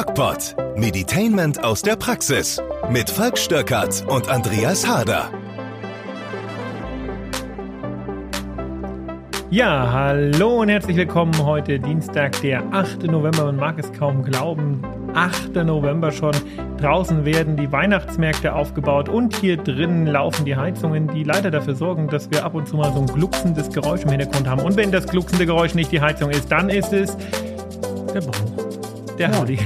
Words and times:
DocPod. 0.00 0.56
Meditainment 0.78 1.62
aus 1.62 1.82
der 1.82 1.94
Praxis. 1.94 2.58
Mit 2.88 3.10
Falk 3.10 3.36
Stöckert 3.36 4.02
und 4.08 4.30
Andreas 4.30 4.88
Harder. 4.88 5.30
Ja, 9.50 9.92
hallo 9.92 10.62
und 10.62 10.70
herzlich 10.70 10.96
willkommen 10.96 11.36
heute 11.44 11.78
Dienstag, 11.78 12.40
der 12.40 12.62
8. 12.72 13.02
November. 13.02 13.44
Man 13.44 13.56
mag 13.56 13.78
es 13.78 13.92
kaum 13.92 14.24
glauben. 14.24 14.80
8. 15.12 15.56
November 15.66 16.10
schon. 16.10 16.32
Draußen 16.78 17.26
werden 17.26 17.58
die 17.58 17.70
Weihnachtsmärkte 17.70 18.54
aufgebaut 18.54 19.10
und 19.10 19.36
hier 19.36 19.58
drinnen 19.58 20.06
laufen 20.06 20.46
die 20.46 20.56
Heizungen, 20.56 21.08
die 21.08 21.24
leider 21.24 21.50
dafür 21.50 21.74
sorgen, 21.74 22.08
dass 22.08 22.30
wir 22.30 22.42
ab 22.42 22.54
und 22.54 22.66
zu 22.66 22.76
mal 22.76 22.90
so 22.94 23.00
ein 23.00 23.06
glucksendes 23.06 23.68
Geräusch 23.68 24.04
im 24.04 24.08
Hintergrund 24.08 24.48
haben. 24.48 24.62
Und 24.62 24.76
wenn 24.78 24.92
das 24.92 25.06
glucksende 25.06 25.44
Geräusch 25.44 25.74
nicht 25.74 25.92
die 25.92 26.00
Heizung 26.00 26.30
ist, 26.30 26.50
dann 26.50 26.70
ist 26.70 26.94
es 26.94 27.18
der 28.14 28.22
Bauch. 28.22 28.32
Der 29.18 29.38
Howdy. 29.38 29.58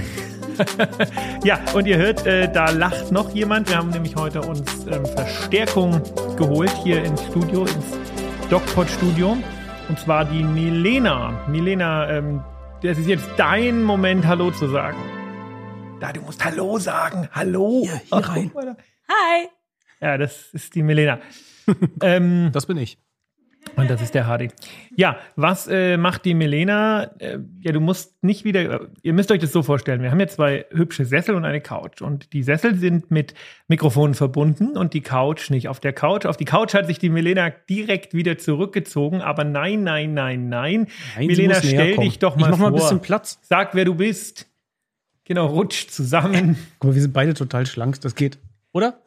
ja, 1.44 1.58
und 1.75 1.86
ihr 1.86 1.96
hört, 1.96 2.26
äh, 2.26 2.50
da 2.53 2.71
lacht 2.71 3.12
noch 3.12 3.31
jemand. 3.35 3.68
Wir 3.68 3.76
haben 3.76 3.90
nämlich 3.90 4.17
heute 4.17 4.40
uns 4.43 4.86
ähm, 4.86 5.04
Verstärkung 5.07 6.00
geholt 6.36 6.72
hier 6.82 7.04
ins 7.04 7.22
Studio, 7.25 7.62
ins 7.62 7.99
DocPod-Studio. 8.50 9.36
Und 9.89 9.98
zwar 9.98 10.25
die 10.25 10.43
Milena. 10.43 11.45
Milena, 11.48 12.11
ähm, 12.11 12.43
das 12.82 12.98
ist 12.98 13.07
jetzt 13.07 13.29
dein 13.36 13.82
Moment, 13.82 14.26
Hallo 14.26 14.50
zu 14.50 14.68
sagen. 14.68 14.98
Da, 16.00 16.12
du 16.12 16.21
musst 16.22 16.45
Hallo 16.45 16.79
sagen. 16.79 17.29
Hallo. 17.32 17.82
Hier, 17.82 18.00
hier 18.04 18.29
rein. 18.29 18.53
Hi. 19.09 19.48
Ja, 20.00 20.18
das 20.18 20.53
ist 20.53 20.75
die 20.75 20.82
Milena. 20.82 21.18
ähm, 22.03 22.50
Das 22.53 22.67
bin 22.67 22.76
ich. 22.76 22.98
Und 23.77 23.91
das 23.91 24.01
ist 24.03 24.14
der 24.14 24.27
Hardy. 24.27 24.49
Ja, 24.96 25.17
was 25.37 25.67
äh, 25.67 25.96
macht 25.96 26.25
die 26.25 26.35
Milena? 26.35 27.11
Äh, 27.19 27.39
ja, 27.61 27.73
du 27.73 27.81
musst 27.81 28.23
nicht 28.23 28.45
wieder, 28.45 28.89
ihr 29.03 29.13
müsst 29.13 29.31
euch 29.31 29.41
das 29.41 29.53
so 29.53 29.63
vorstellen, 29.63 30.03
wir 30.03 30.11
haben 30.11 30.19
hier 30.19 30.29
zwei 30.29 30.67
hübsche 30.71 31.05
Sessel 31.05 31.35
und 31.35 31.45
eine 31.45 31.61
Couch. 31.61 32.01
Und 32.03 32.33
die 32.33 32.42
Sessel 32.42 32.77
sind 32.77 33.11
mit 33.11 33.35
Mikrofonen 33.69 34.15
verbunden 34.15 34.77
und 34.77 34.95
die 34.95 35.01
Couch 35.01 35.51
nicht. 35.51 35.69
Auf 35.69 35.81
der 35.81 35.93
Couch, 35.93 36.27
auf 36.27 36.37
die 36.37 36.45
Couch 36.45 36.75
hat 36.75 36.87
sich 36.87 36.98
die 36.98 37.11
Milena 37.11 37.51
direkt 37.51 38.15
wieder 38.15 38.39
zurückgezogen, 38.39 39.21
aber 39.21 39.45
nein, 39.45 39.83
nein, 39.83 40.15
nein, 40.15 40.48
nein. 40.48 40.87
Nein, 41.17 41.27
näher 41.27 41.55
stell 41.57 41.97
dich 41.97 42.19
doch 42.19 42.37
Ich 42.37 42.41
mal 42.43 42.51
mach 42.51 42.59
vor. 42.59 42.70
mal 42.70 42.77
ein 42.77 42.81
bisschen 42.81 43.01
Platz. 43.01 43.39
Sag, 43.43 43.75
wer 43.75 43.85
du 43.85 43.95
bist. 43.95 44.47
Genau, 45.25 45.47
rutsch 45.47 45.89
zusammen. 45.89 46.57
Guck 46.79 46.91
mal, 46.91 46.95
wir 46.95 47.03
sind 47.03 47.13
beide 47.13 47.35
total 47.35 47.67
schlank. 47.67 48.01
Das 48.03 48.15
geht. 48.15 48.39
Oder? 48.73 49.01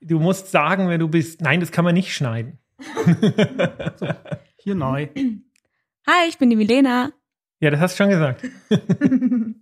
Du 0.00 0.18
musst 0.18 0.50
sagen, 0.50 0.88
wer 0.88 0.98
du 0.98 1.06
bist. 1.08 1.40
Nein, 1.40 1.60
das 1.60 1.70
kann 1.70 1.84
man 1.84 1.94
nicht 1.94 2.12
schneiden. 2.12 2.58
Hier 4.58 4.74
neu. 4.74 5.08
Hi, 6.06 6.28
ich 6.28 6.38
bin 6.38 6.50
die 6.50 6.56
Milena. 6.56 7.12
Ja, 7.60 7.70
das 7.70 7.80
hast 7.80 7.98
du 7.98 8.02
schon 8.02 8.10
gesagt. 8.10 8.44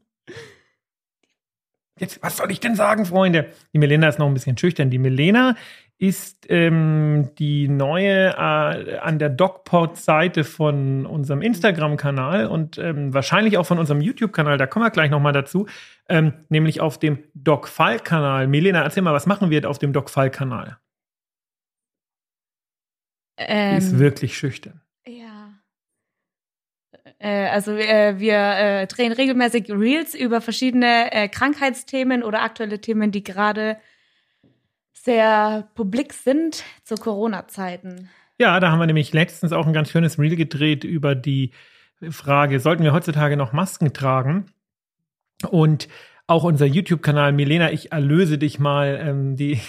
Jetzt, 1.99 2.23
was 2.23 2.39
soll 2.39 2.51
ich 2.51 2.61
denn 2.61 2.75
sagen, 2.75 3.05
Freunde? 3.05 3.53
Die 3.75 3.79
Milena 3.79 4.09
ist 4.09 4.19
noch 4.19 4.27
ein 4.27 4.33
bisschen 4.33 4.57
schüchtern. 4.57 4.89
Die 4.89 4.99
Milena 4.99 5.55
ist 5.99 6.47
ähm, 6.49 7.29
die 7.39 7.69
neue 7.69 8.31
äh, 8.31 8.99
an 8.99 9.19
der 9.19 9.29
DocPod-Seite 9.29 10.45
von 10.45 11.05
unserem 11.05 11.43
Instagram-Kanal 11.43 12.47
und 12.47 12.79
ähm, 12.79 13.13
wahrscheinlich 13.13 13.59
auch 13.59 13.67
von 13.67 13.79
unserem 13.79 14.01
YouTube-Kanal. 14.01 14.57
Da 14.57 14.67
kommen 14.67 14.87
wir 14.87 14.91
gleich 14.91 15.11
nochmal 15.11 15.35
dazu. 15.35 15.67
Ähm, 16.09 16.33
nämlich 16.49 16.81
auf 16.81 16.99
dem 16.99 17.19
DocFall-Kanal. 17.35 18.47
Milena, 18.47 18.83
erzähl 18.83 19.03
mal, 19.03 19.13
was 19.13 19.27
machen 19.27 19.51
wir 19.51 19.69
auf 19.69 19.79
dem 19.79 19.93
DocFall-Kanal? 19.93 20.79
Die 23.41 23.45
Ähm, 23.49 23.79
ist 23.79 23.99
wirklich 23.99 24.37
schüchtern. 24.37 24.81
ja. 25.07 25.55
Äh, 27.19 27.49
also 27.49 27.73
äh, 27.73 28.19
wir 28.19 28.37
äh, 28.37 28.87
drehen 28.87 29.13
regelmäßig 29.13 29.71
Reels 29.71 30.15
über 30.15 30.41
verschiedene 30.41 31.13
äh, 31.13 31.29
Krankheitsthemen 31.29 32.23
oder 32.23 32.43
aktuelle 32.43 32.81
Themen, 32.81 33.11
die 33.11 33.23
gerade 33.23 33.79
sehr 34.93 35.69
publik 35.75 36.13
sind 36.13 36.63
zu 36.85 36.95
Corona-Zeiten. 36.97 38.11
Ja, 38.39 38.61
da 38.61 38.71
haben 38.71 38.79
wir 38.79 38.87
nämlich 38.87 39.13
letztens 39.13 39.53
auch 39.53 39.67
ein 39.67 39.73
ganz 39.73 39.91
schönes 39.91 40.19
Reel 40.19 40.37
gedreht 40.37 40.85
über 40.85 41.15
die 41.15 41.53
Frage, 42.11 42.61
sollten 42.61 42.83
wir 42.83 42.93
heutzutage 42.93 43.37
noch 43.37 43.53
Masken 43.53 43.93
tragen? 43.93 44.47
Und 45.51 45.89
auch 46.31 46.45
unser 46.45 46.65
YouTube-Kanal, 46.65 47.33
Milena, 47.33 47.73
ich 47.73 47.91
erlöse 47.91 48.39
dich 48.39 48.61
mal, 48.61 49.01
ähm, 49.03 49.35
die, 49.35 49.61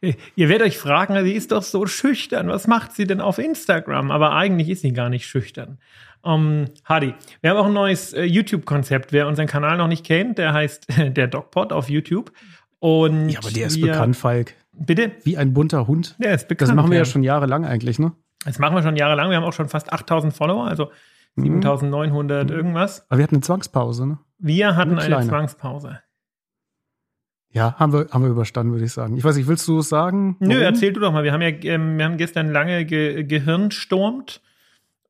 ihr 0.36 0.48
werdet 0.48 0.68
euch 0.68 0.78
fragen, 0.78 1.22
sie 1.24 1.32
ist 1.32 1.50
doch 1.50 1.64
so 1.64 1.86
schüchtern, 1.86 2.46
was 2.48 2.68
macht 2.68 2.92
sie 2.92 3.04
denn 3.04 3.20
auf 3.20 3.38
Instagram? 3.38 4.12
Aber 4.12 4.32
eigentlich 4.32 4.68
ist 4.68 4.82
sie 4.82 4.92
gar 4.92 5.08
nicht 5.08 5.26
schüchtern. 5.26 5.78
Um, 6.22 6.66
Hadi, 6.84 7.14
wir 7.40 7.50
haben 7.50 7.56
auch 7.56 7.66
ein 7.66 7.72
neues 7.72 8.12
äh, 8.12 8.22
YouTube-Konzept. 8.22 9.12
Wer 9.12 9.26
unseren 9.26 9.48
Kanal 9.48 9.76
noch 9.76 9.88
nicht 9.88 10.06
kennt, 10.06 10.38
der 10.38 10.52
heißt 10.52 10.86
der 11.16 11.26
DocPod 11.26 11.72
auf 11.72 11.90
YouTube. 11.90 12.30
Und 12.78 13.28
Ja, 13.28 13.40
aber 13.40 13.50
der 13.50 13.66
ist 13.66 13.76
wir, 13.76 13.88
bekannt, 13.88 14.16
Falk. 14.16 14.54
Bitte? 14.72 15.10
Wie 15.24 15.36
ein 15.36 15.52
bunter 15.52 15.88
Hund. 15.88 16.14
Der 16.20 16.32
ist 16.32 16.46
bekannt. 16.46 16.70
Das 16.70 16.76
machen 16.76 16.92
wir 16.92 16.98
ja 16.98 17.04
schon 17.04 17.24
jahrelang 17.24 17.66
eigentlich, 17.66 17.98
ne? 17.98 18.12
Das 18.44 18.60
machen 18.60 18.76
wir 18.76 18.82
schon 18.82 18.96
jahrelang. 18.96 19.30
Wir 19.30 19.36
haben 19.36 19.44
auch 19.44 19.52
schon 19.52 19.68
fast 19.68 19.92
8000 19.92 20.32
Follower, 20.32 20.64
also 20.68 20.92
Mhm. 21.34 21.44
7900 21.62 22.50
irgendwas. 22.50 23.06
Aber 23.08 23.18
wir 23.18 23.24
hatten 23.24 23.36
eine 23.36 23.42
Zwangspause, 23.42 24.06
ne? 24.06 24.18
Wir 24.38 24.76
hatten 24.76 24.98
Eine 24.98 25.16
eine. 25.16 25.28
Zwangspause. 25.28 26.00
Ja, 27.50 27.74
haben 27.78 27.92
wir, 27.92 28.08
haben 28.10 28.22
wir 28.24 28.30
überstanden, 28.30 28.72
würde 28.72 28.84
ich 28.86 28.92
sagen. 28.92 29.16
Ich 29.16 29.24
weiß 29.24 29.36
nicht, 29.36 29.46
willst 29.46 29.68
du 29.68 29.78
es 29.78 29.88
sagen? 29.88 30.36
Nö, 30.40 30.48
Warum? 30.50 30.62
erzähl 30.62 30.92
du 30.92 31.00
doch 31.00 31.12
mal. 31.12 31.22
Wir 31.22 31.32
haben 31.32 31.42
ja 31.42 31.48
ähm, 31.48 31.98
wir 31.98 32.04
haben 32.06 32.16
gestern 32.16 32.50
lange 32.50 32.84
ge 32.86 33.24
gehirnstormt 33.24 34.40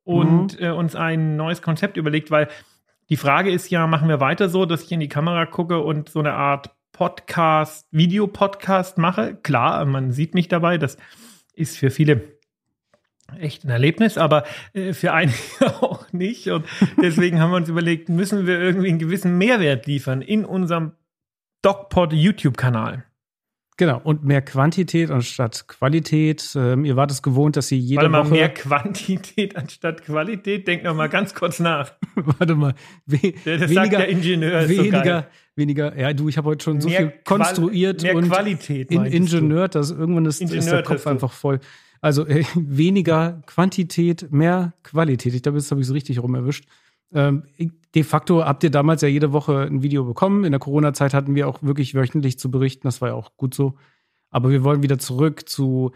und 0.04 0.58
Mhm. 0.58 0.64
äh, 0.66 0.70
uns 0.70 0.96
ein 0.96 1.36
neues 1.36 1.62
Konzept 1.62 1.96
überlegt, 1.96 2.30
weil 2.32 2.48
die 3.08 3.16
Frage 3.16 3.50
ist 3.52 3.70
ja, 3.70 3.86
machen 3.86 4.08
wir 4.08 4.18
weiter 4.20 4.48
so, 4.48 4.66
dass 4.66 4.82
ich 4.82 4.90
in 4.92 5.00
die 5.00 5.08
Kamera 5.08 5.46
gucke 5.46 5.78
und 5.80 6.08
so 6.08 6.18
eine 6.18 6.32
Art 6.34 6.70
Podcast, 6.92 7.86
Videopodcast 7.92 8.98
mache? 8.98 9.36
Klar, 9.42 9.84
man 9.84 10.10
sieht 10.12 10.34
mich 10.34 10.48
dabei. 10.48 10.78
Das 10.78 10.96
ist 11.54 11.78
für 11.78 11.90
viele 11.90 12.22
echt 13.38 13.64
ein 13.64 13.70
Erlebnis, 13.70 14.18
aber 14.18 14.44
äh, 14.74 14.92
für 14.92 15.12
einige 15.12 15.36
auch 15.82 16.12
nicht. 16.12 16.48
Und 16.48 16.64
deswegen 17.00 17.40
haben 17.40 17.50
wir 17.50 17.56
uns 17.56 17.68
überlegt, 17.68 18.08
müssen 18.08 18.46
wir 18.46 18.58
irgendwie 18.60 18.88
einen 18.88 18.98
gewissen 18.98 19.38
Mehrwert 19.38 19.86
liefern 19.86 20.22
in 20.22 20.44
unserem 20.44 20.92
DocPod 21.62 22.12
YouTube-Kanal. 22.12 23.04
Genau, 23.78 24.00
und 24.04 24.22
mehr 24.22 24.42
Quantität 24.42 25.10
anstatt 25.10 25.66
Qualität. 25.66 26.52
Ähm, 26.54 26.84
ihr 26.84 26.94
wart 26.94 27.10
es 27.10 27.22
gewohnt, 27.22 27.56
dass 27.56 27.72
ihr 27.72 27.78
jede 27.78 27.96
Warte 28.02 28.10
mal, 28.10 28.24
Woche. 28.24 28.30
mehr 28.34 28.48
Quantität 28.50 29.56
anstatt 29.56 30.04
Qualität. 30.04 30.68
Denk 30.68 30.84
noch 30.84 30.94
mal 30.94 31.08
ganz 31.08 31.34
kurz 31.34 31.58
nach. 31.58 31.92
warte 32.14 32.54
mal. 32.54 32.74
We 33.06 33.32
das 33.44 33.70
sagt 33.72 33.92
der 33.92 34.08
Ingenieur, 34.08 34.60
ist 34.60 34.76
so 34.76 34.82
weniger, 34.84 35.26
weniger. 35.56 35.98
Ja, 35.98 36.12
du, 36.12 36.28
ich 36.28 36.36
habe 36.36 36.50
heute 36.50 36.62
schon 36.62 36.80
so 36.82 36.88
Mehr 36.90 36.98
viel 36.98 37.08
Qual- 37.08 37.22
konstruiert 37.24 38.02
mehr 38.02 38.14
und 38.14 38.28
Qualität, 38.28 38.90
in. 38.90 39.06
Ingenieur, 39.06 39.68
dass 39.68 39.90
irgendwann 39.90 40.26
ist, 40.26 40.42
ist 40.42 40.70
der 40.70 40.82
Kopf 40.82 41.06
einfach 41.06 41.32
voll. 41.32 41.58
Also 42.02 42.26
äh, 42.26 42.44
weniger 42.54 43.42
Quantität, 43.46 44.30
mehr 44.30 44.74
Qualität. 44.82 45.32
Ich 45.32 45.42
glaube, 45.42 45.56
jetzt 45.56 45.70
habe 45.70 45.80
ich 45.80 45.86
es 45.86 45.94
richtig 45.94 46.22
rum 46.22 46.34
erwischt. 46.34 46.68
Ähm, 47.14 47.44
de 47.94 48.02
facto 48.02 48.44
habt 48.44 48.64
ihr 48.64 48.70
damals 48.70 49.02
ja 49.02 49.08
jede 49.08 49.32
Woche 49.32 49.60
ein 49.60 49.82
Video 49.82 50.04
bekommen. 50.04 50.44
In 50.44 50.52
der 50.52 50.60
Corona-Zeit 50.60 51.14
hatten 51.14 51.34
wir 51.34 51.48
auch 51.48 51.62
wirklich 51.62 51.94
wöchentlich 51.94 52.38
zu 52.38 52.50
berichten. 52.50 52.86
Das 52.86 53.00
war 53.00 53.10
ja 53.10 53.14
auch 53.14 53.36
gut 53.36 53.54
so. 53.54 53.76
Aber 54.30 54.50
wir 54.50 54.64
wollen 54.64 54.82
wieder 54.82 54.98
zurück 54.98 55.48
zu 55.48 55.92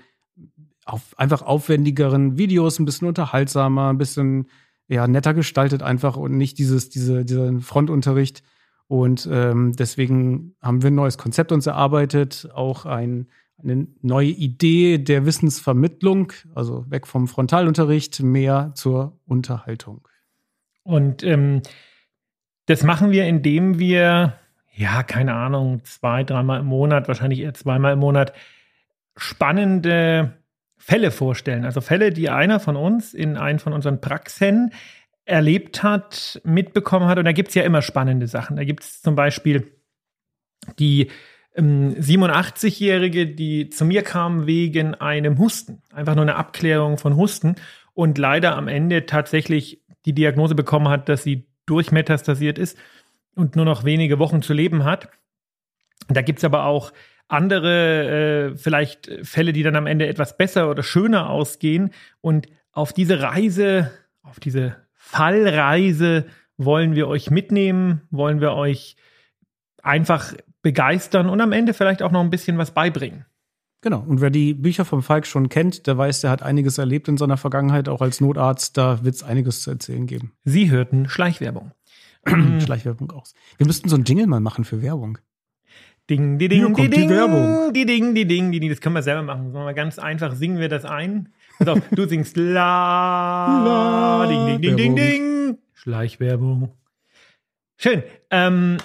auf, 0.85 1.19
einfach 1.19 1.43
aufwendigeren 1.43 2.39
Videos, 2.39 2.79
ein 2.79 2.85
bisschen 2.85 3.09
unterhaltsamer, 3.09 3.91
ein 3.91 3.99
bisschen 3.99 4.47
ja, 4.89 5.09
netter 5.09 5.35
gestaltet 5.35 5.83
einfach 5.83 6.17
und 6.17 6.37
nicht 6.37 6.59
dieses, 6.59 6.89
diese, 6.89 7.25
diesen 7.25 7.61
Frontunterricht. 7.61 8.43
Und 8.87 9.29
ähm, 9.33 9.73
deswegen 9.73 10.55
haben 10.63 10.83
wir 10.83 10.91
ein 10.91 10.95
neues 10.95 11.19
Konzept 11.19 11.51
uns 11.51 11.67
erarbeitet, 11.67 12.49
auch 12.55 12.87
ein, 12.87 13.27
eine 13.63 13.87
neue 14.03 14.29
Idee 14.29 14.99
der 14.99 15.25
Wissensvermittlung, 15.27 16.33
also 16.55 16.85
weg 16.91 17.07
vom 17.07 17.27
Frontalunterricht, 17.27 18.23
mehr 18.23 18.73
zur 18.75 19.19
Unterhaltung. 19.27 20.07
Und 20.83 21.23
ähm, 21.23 21.63
das 22.67 22.83
machen 22.83 23.11
wir, 23.11 23.27
indem 23.27 23.79
wir, 23.79 24.35
ja, 24.75 25.03
keine 25.03 25.35
Ahnung, 25.35 25.85
zwei, 25.85 26.23
dreimal 26.23 26.61
im 26.61 26.67
Monat, 26.67 27.09
wahrscheinlich 27.09 27.41
eher 27.41 27.55
zweimal 27.55 27.95
im 27.95 27.99
Monat, 28.01 28.33
spannende 29.17 30.37
Fälle 30.77 31.11
vorstellen. 31.11 31.65
Also 31.65 31.81
Fälle, 31.81 32.11
die 32.11 32.29
einer 32.29 32.61
von 32.61 32.77
uns 32.77 33.15
in 33.15 33.37
einen 33.37 33.59
von 33.59 33.73
unseren 33.73 34.01
Praxen 34.01 34.73
erlebt 35.25 35.83
hat, 35.83 36.41
mitbekommen 36.45 37.09
hat. 37.09 37.19
Und 37.19 37.25
da 37.25 37.33
gibt 37.33 37.49
es 37.49 37.55
ja 37.55 37.63
immer 37.63 37.83
spannende 37.83 38.29
Sachen. 38.29 38.57
Da 38.57 38.65
gibt 38.65 38.85
es 38.85 39.03
zum 39.03 39.17
Beispiel 39.17 39.73
die 40.79 41.09
87-Jährige, 41.57 43.27
die 43.27 43.71
zu 43.71 43.85
mir 43.85 44.03
kam 44.03 44.47
wegen 44.47 44.95
einem 44.95 45.39
Husten. 45.39 45.83
Einfach 45.93 46.15
nur 46.15 46.23
eine 46.23 46.37
Abklärung 46.37 46.99
von 46.99 47.17
Husten 47.17 47.57
und 47.95 48.19
leider 48.19 48.57
am 48.57 48.69
Ende 48.69 49.07
tatsächlich 49.07 49.83
die 50.05 50.13
Diagnose 50.13 50.55
bekommen 50.55 50.89
hat, 50.89 51.09
dass 51.09 51.23
sie 51.23 51.47
durchmetastasiert 51.65 52.59
ist 52.59 52.79
und 53.35 53.57
nur 53.57 53.65
noch 53.65 53.85
wenige 53.85 54.19
Wochen 54.19 54.43
zu 54.43 54.53
leben 54.53 54.85
hat. 54.85 55.09
Da 56.09 56.23
gibt 56.23 56.39
es 56.41 56.45
aber 56.45 56.65
auch 56.65 56.93
andere, 57.29 58.53
äh, 58.53 58.57
vielleicht 58.57 59.11
Fälle, 59.23 59.53
die 59.53 59.63
dann 59.63 59.77
am 59.77 59.87
Ende 59.87 60.07
etwas 60.07 60.37
besser 60.37 60.71
oder 60.71 60.83
schöner 60.83 61.31
ausgehen. 61.31 61.91
Und 62.21 62.47
auf 62.71 62.93
diese 62.93 63.21
Reise, 63.21 63.91
auf 64.23 64.39
diese 64.39 64.77
Fallreise 64.95 66.27
wollen 66.57 66.95
wir 66.95 67.09
euch 67.09 67.31
mitnehmen, 67.31 68.03
wollen 68.11 68.41
wir 68.41 68.53
euch 68.53 68.97
einfach 69.83 70.35
begeistern 70.67 71.29
und 71.29 71.41
am 71.41 71.53
Ende 71.53 71.75
vielleicht 71.75 72.03
auch 72.03 72.11
noch 72.11 72.21
ein 72.21 72.29
bisschen 72.29 72.59
was 72.59 72.73
beibringen. 72.73 73.25
Genau. 73.83 74.01
Und 74.01 74.21
wer 74.21 74.31
die 74.31 74.53
Bücher 74.53 74.85
vom 74.85 75.01
Falk 75.01 75.25
schon 75.25 75.49
kennt, 75.49 75.87
der 75.87 75.97
weiß, 75.97 76.23
der 76.23 76.31
hat 76.31 76.43
einiges 76.43 76.77
erlebt 76.77 77.07
in 77.07 77.17
seiner 77.17 77.37
Vergangenheit, 77.37 77.89
auch 77.89 78.01
als 78.01 78.21
Notarzt. 78.21 78.77
Da 78.77 79.05
wird 79.05 79.15
es 79.15 79.23
einiges 79.23 79.63
zu 79.63 79.71
erzählen 79.71 80.09
geben. 80.09 80.33
Sie 80.43 80.69
hörten 80.69 81.09
Schleichwerbung. 81.09 81.71
Schleichwerbung 82.59 83.13
aus. 83.13 83.35
Wir 83.59 83.67
müssten 83.69 83.89
so 83.89 83.95
einen 83.95 84.05
Jingle 84.05 84.27
mal 84.27 84.41
machen 84.41 84.65
für 84.65 84.83
Werbung. 84.83 85.19
Ding, 86.11 86.37
die 86.37 86.49
ding, 86.49 86.75
die 86.75 86.91
ding, 86.91 87.11
Werbung. 87.11 87.73
die 87.73 87.87
ding, 87.87 88.17
die 88.17 88.27
ding, 88.27 88.51
die 88.51 88.59
ding. 88.59 88.71
Das 88.71 88.81
können 88.81 88.97
wir 88.97 89.05
selber 89.05 89.23
machen. 89.23 89.53
Wir 89.53 89.73
ganz 89.73 90.01
einfach 90.01 90.35
singen 90.35 90.59
wir 90.59 90.69
das 90.69 90.85
ein? 90.85 91.29
Pass 91.61 91.69
auf, 91.69 91.81
du 91.93 92.09
singst 92.09 92.37
la, 92.37 93.65
La, 93.65 94.27
ding, 94.27 94.61
ding, 94.61 94.77
ding, 94.77 94.77
ding, 94.77 94.97
ding. 94.97 95.59
Schleichwerbung. 95.75 96.73
Schön. 97.77 98.03
Ähm, 98.33 98.79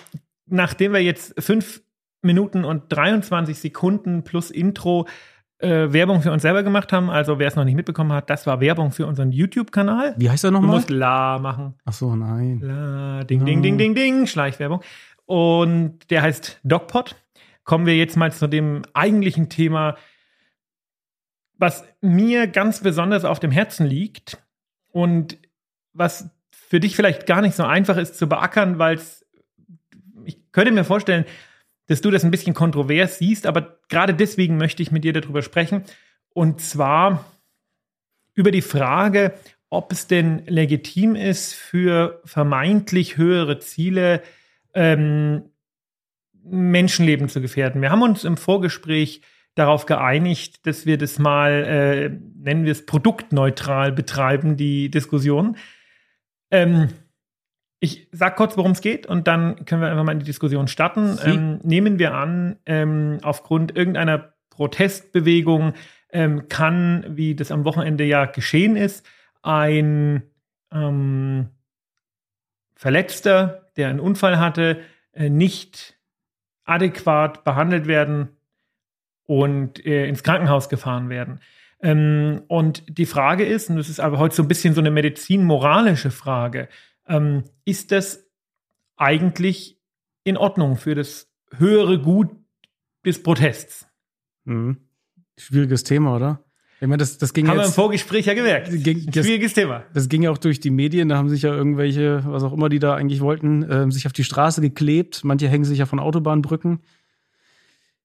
nachdem 0.51 0.94
wir 0.94 1.01
jetzt 1.01 1.33
fünf 1.42 1.81
Minuten 2.21 2.63
und 2.65 2.83
23 2.89 3.57
Sekunden 3.59 4.24
plus 4.24 4.51
Intro 4.51 5.07
äh, 5.57 5.92
Werbung 5.94 6.21
für 6.21 6.31
uns 6.31 6.42
selber 6.42 6.63
gemacht 6.63 6.92
haben, 6.94 7.09
also 7.09 7.39
wer 7.39 7.48
es 7.48 7.56
noch 7.56 7.63
nicht 7.63 7.75
mitbekommen 7.75 8.13
hat, 8.13 8.30
das 8.30 8.45
war 8.48 8.62
Werbung 8.62 8.92
für 8.92 9.06
unseren 9.07 9.31
YouTube-Kanal. 9.31 10.15
Wie 10.18 10.30
heißt 10.30 10.44
er 10.44 10.51
Du 10.51 10.56
nochmal? 10.56 10.75
musst 10.75 10.89
la 10.89 11.39
machen. 11.39 11.75
Ach 11.86 11.94
so, 11.94 12.15
nein. 12.15 12.59
La, 12.62 13.24
ding, 13.24 13.45
ding, 13.45 13.62
ding, 13.62 13.77
ding, 13.77 13.95
ding, 13.95 14.27
Schleichwerbung. 14.27 14.81
Und 15.25 16.09
der 16.12 16.24
heißt 16.24 16.59
DocPod. 16.63 17.15
Kommen 17.63 17.86
wir 17.86 17.95
jetzt 17.95 18.18
mal 18.18 18.31
zu 18.31 18.48
dem 18.48 18.81
eigentlichen 18.94 19.50
Thema, 19.50 19.95
was 21.57 21.86
mir 22.01 22.48
ganz 22.48 22.81
besonders 22.81 23.24
auf 23.24 23.39
dem 23.39 23.51
Herzen 23.51 23.86
liegt 23.86 24.42
und 24.89 25.38
was 25.94 26.30
für 26.51 26.80
dich 26.80 26.95
vielleicht 26.95 27.27
gar 27.27 27.42
nicht 27.42 27.56
so 27.56 27.63
einfach 27.63 27.98
ist 27.98 28.18
zu 28.18 28.27
beackern, 28.27 28.80
weil 28.80 28.95
es, 28.95 29.20
könnte 30.51 30.71
mir 30.71 30.83
vorstellen, 30.83 31.25
dass 31.88 32.01
du 32.01 32.12
das 32.12 32.24
ein 32.24 32.31
bisschen 32.31 32.53
kontrovers 32.53 33.18
siehst, 33.18 33.45
aber 33.45 33.80
gerade 33.89 34.13
deswegen 34.13 34.57
möchte 34.57 34.81
ich 34.81 34.92
mit 34.92 35.03
dir 35.03 35.13
darüber 35.13 35.42
sprechen. 35.42 35.83
Und 36.33 36.62
zwar 36.62 37.25
über 38.33 38.51
die 38.51 38.62
Frage, 38.62 39.33
ob 39.69 39.92
es 39.92 40.07
denn 40.07 40.44
legitim 40.48 41.15
ist, 41.15 41.53
für 41.53 42.21
vermeintlich 42.25 43.18
höhere 43.18 43.59
Ziele 43.59 44.21
ähm, 44.74 45.44
Menschenleben 46.44 47.30
zu 47.30 47.42
gefährden. 47.42 47.81
Wir 47.81 47.92
haben 47.92 48.01
uns 48.01 48.24
im 48.24 48.38
Vorgespräch 48.38 49.21
darauf 49.56 49.86
geeinigt, 49.86 50.65
dass 50.65 50.86
wir 50.86 50.98
das 50.98 51.19
mal, 51.19 51.51
äh, 51.51 52.09
nennen 52.09 52.65
wir 52.65 52.71
es, 52.71 52.86
produktneutral 52.86 53.92
betreiben, 53.92 54.57
die 54.57 54.89
Diskussion. 54.89 55.57
Ähm, 56.51 56.89
ich 57.83 58.07
sag 58.12 58.36
kurz, 58.36 58.56
worum 58.57 58.72
es 58.72 58.81
geht 58.81 59.07
und 59.07 59.28
dann 59.28 59.66
können 59.66 59.81
wir 59.81 59.89
einfach 59.89 60.04
mal 60.04 60.12
in 60.12 60.19
die 60.19 60.25
Diskussion 60.25 60.68
starten. 60.68 61.18
Ähm, 61.25 61.60
nehmen 61.63 61.98
wir 61.98 62.13
an, 62.13 62.57
ähm, 62.68 63.18
aufgrund 63.24 63.75
irgendeiner 63.75 64.33
Protestbewegung 64.51 65.74
ähm, 66.13 66.48
kann, 66.48 67.06
wie 67.10 67.36
das 67.36 67.51
am 67.51 67.66
Wochenende 67.66 68.04
ja 68.04 68.25
geschehen 68.25 68.75
ist, 68.75 69.04
ein 69.42 70.22
ähm, 70.72 71.50
Verletzter, 72.75 73.72
der 73.75 73.89
einen 73.89 74.00
Unfall 74.00 74.39
hatte, 74.39 74.81
äh, 75.13 75.30
nicht 75.30 75.98
adäquat 76.66 77.44
behandelt 77.44 77.88
werden 77.88 78.30
und 79.25 79.84
äh, 79.84 80.06
ins 80.06 80.22
Krankenhaus 80.22 80.69
gefahren 80.69 81.10
werden. 81.10 81.39
Ähm, 81.81 82.44
und 82.48 82.84
die 82.88 83.07
Frage 83.07 83.44
ist, 83.44 83.72
und 83.72 83.77
das 83.77 83.89
ist 83.89 84.00
aber 84.00 84.19
heute 84.19 84.36
so 84.36 84.44
ein 84.44 84.48
bisschen 84.48 84.75
so 84.75 84.81
eine 84.81 84.92
medizin-moralische 84.92 86.12
Frage, 86.12 86.68
ähm, 87.07 87.44
ist 87.65 87.92
das 87.92 88.25
eigentlich 88.98 89.80
in 90.24 90.38
Ordnung 90.38 90.77
für 90.77 90.95
das 90.95 91.30
höhere 91.57 92.00
Gut 92.00 92.30
des 93.06 93.21
Protests? 93.24 93.88
Mhm. 94.45 94.77
Schwieriges 95.38 95.83
Thema, 95.83 96.15
oder? 96.15 96.44
Ich 96.80 96.88
meine, 96.88 96.98
das, 96.98 97.18
das 97.19 97.33
ging 97.33 97.48
Haben 97.48 97.57
wir 97.57 97.65
im. 97.65 97.71
Vorgespräch 97.71 98.25
ja 98.25 98.33
gemerkt. 98.33 98.69
Ging- 98.71 99.06
das- 99.12 99.24
Schwieriges 99.25 99.53
Thema. 99.53 99.83
Das 99.94 100.09
ging 100.09 100.24
ja 100.24 100.31
auch 100.31 100.38
durch 100.39 100.59
die 100.59 100.71
Medien, 100.71 101.09
da 101.09 101.18
haben 101.18 101.30
sich 101.30 101.44
ja 101.44 101.53
irgendwelche, 101.53 102.24
was 102.25 102.42
auch 102.44 102.53
immer 102.53 102.69
die 102.69 102.80
da 102.80 102.95
eigentlich 102.95 103.21
wollten, 103.21 103.65
ähm, 103.69 103.92
sich 103.92 104.07
auf 104.07 104.13
die 104.13 104.24
Straße 104.24 104.62
geklebt. 104.62 105.24
Manche 105.24 105.48
hängen 105.48 105.63
sich 105.63 105.77
ja 105.80 105.86
von 105.86 106.00
Autobahnbrücken. 106.00 106.80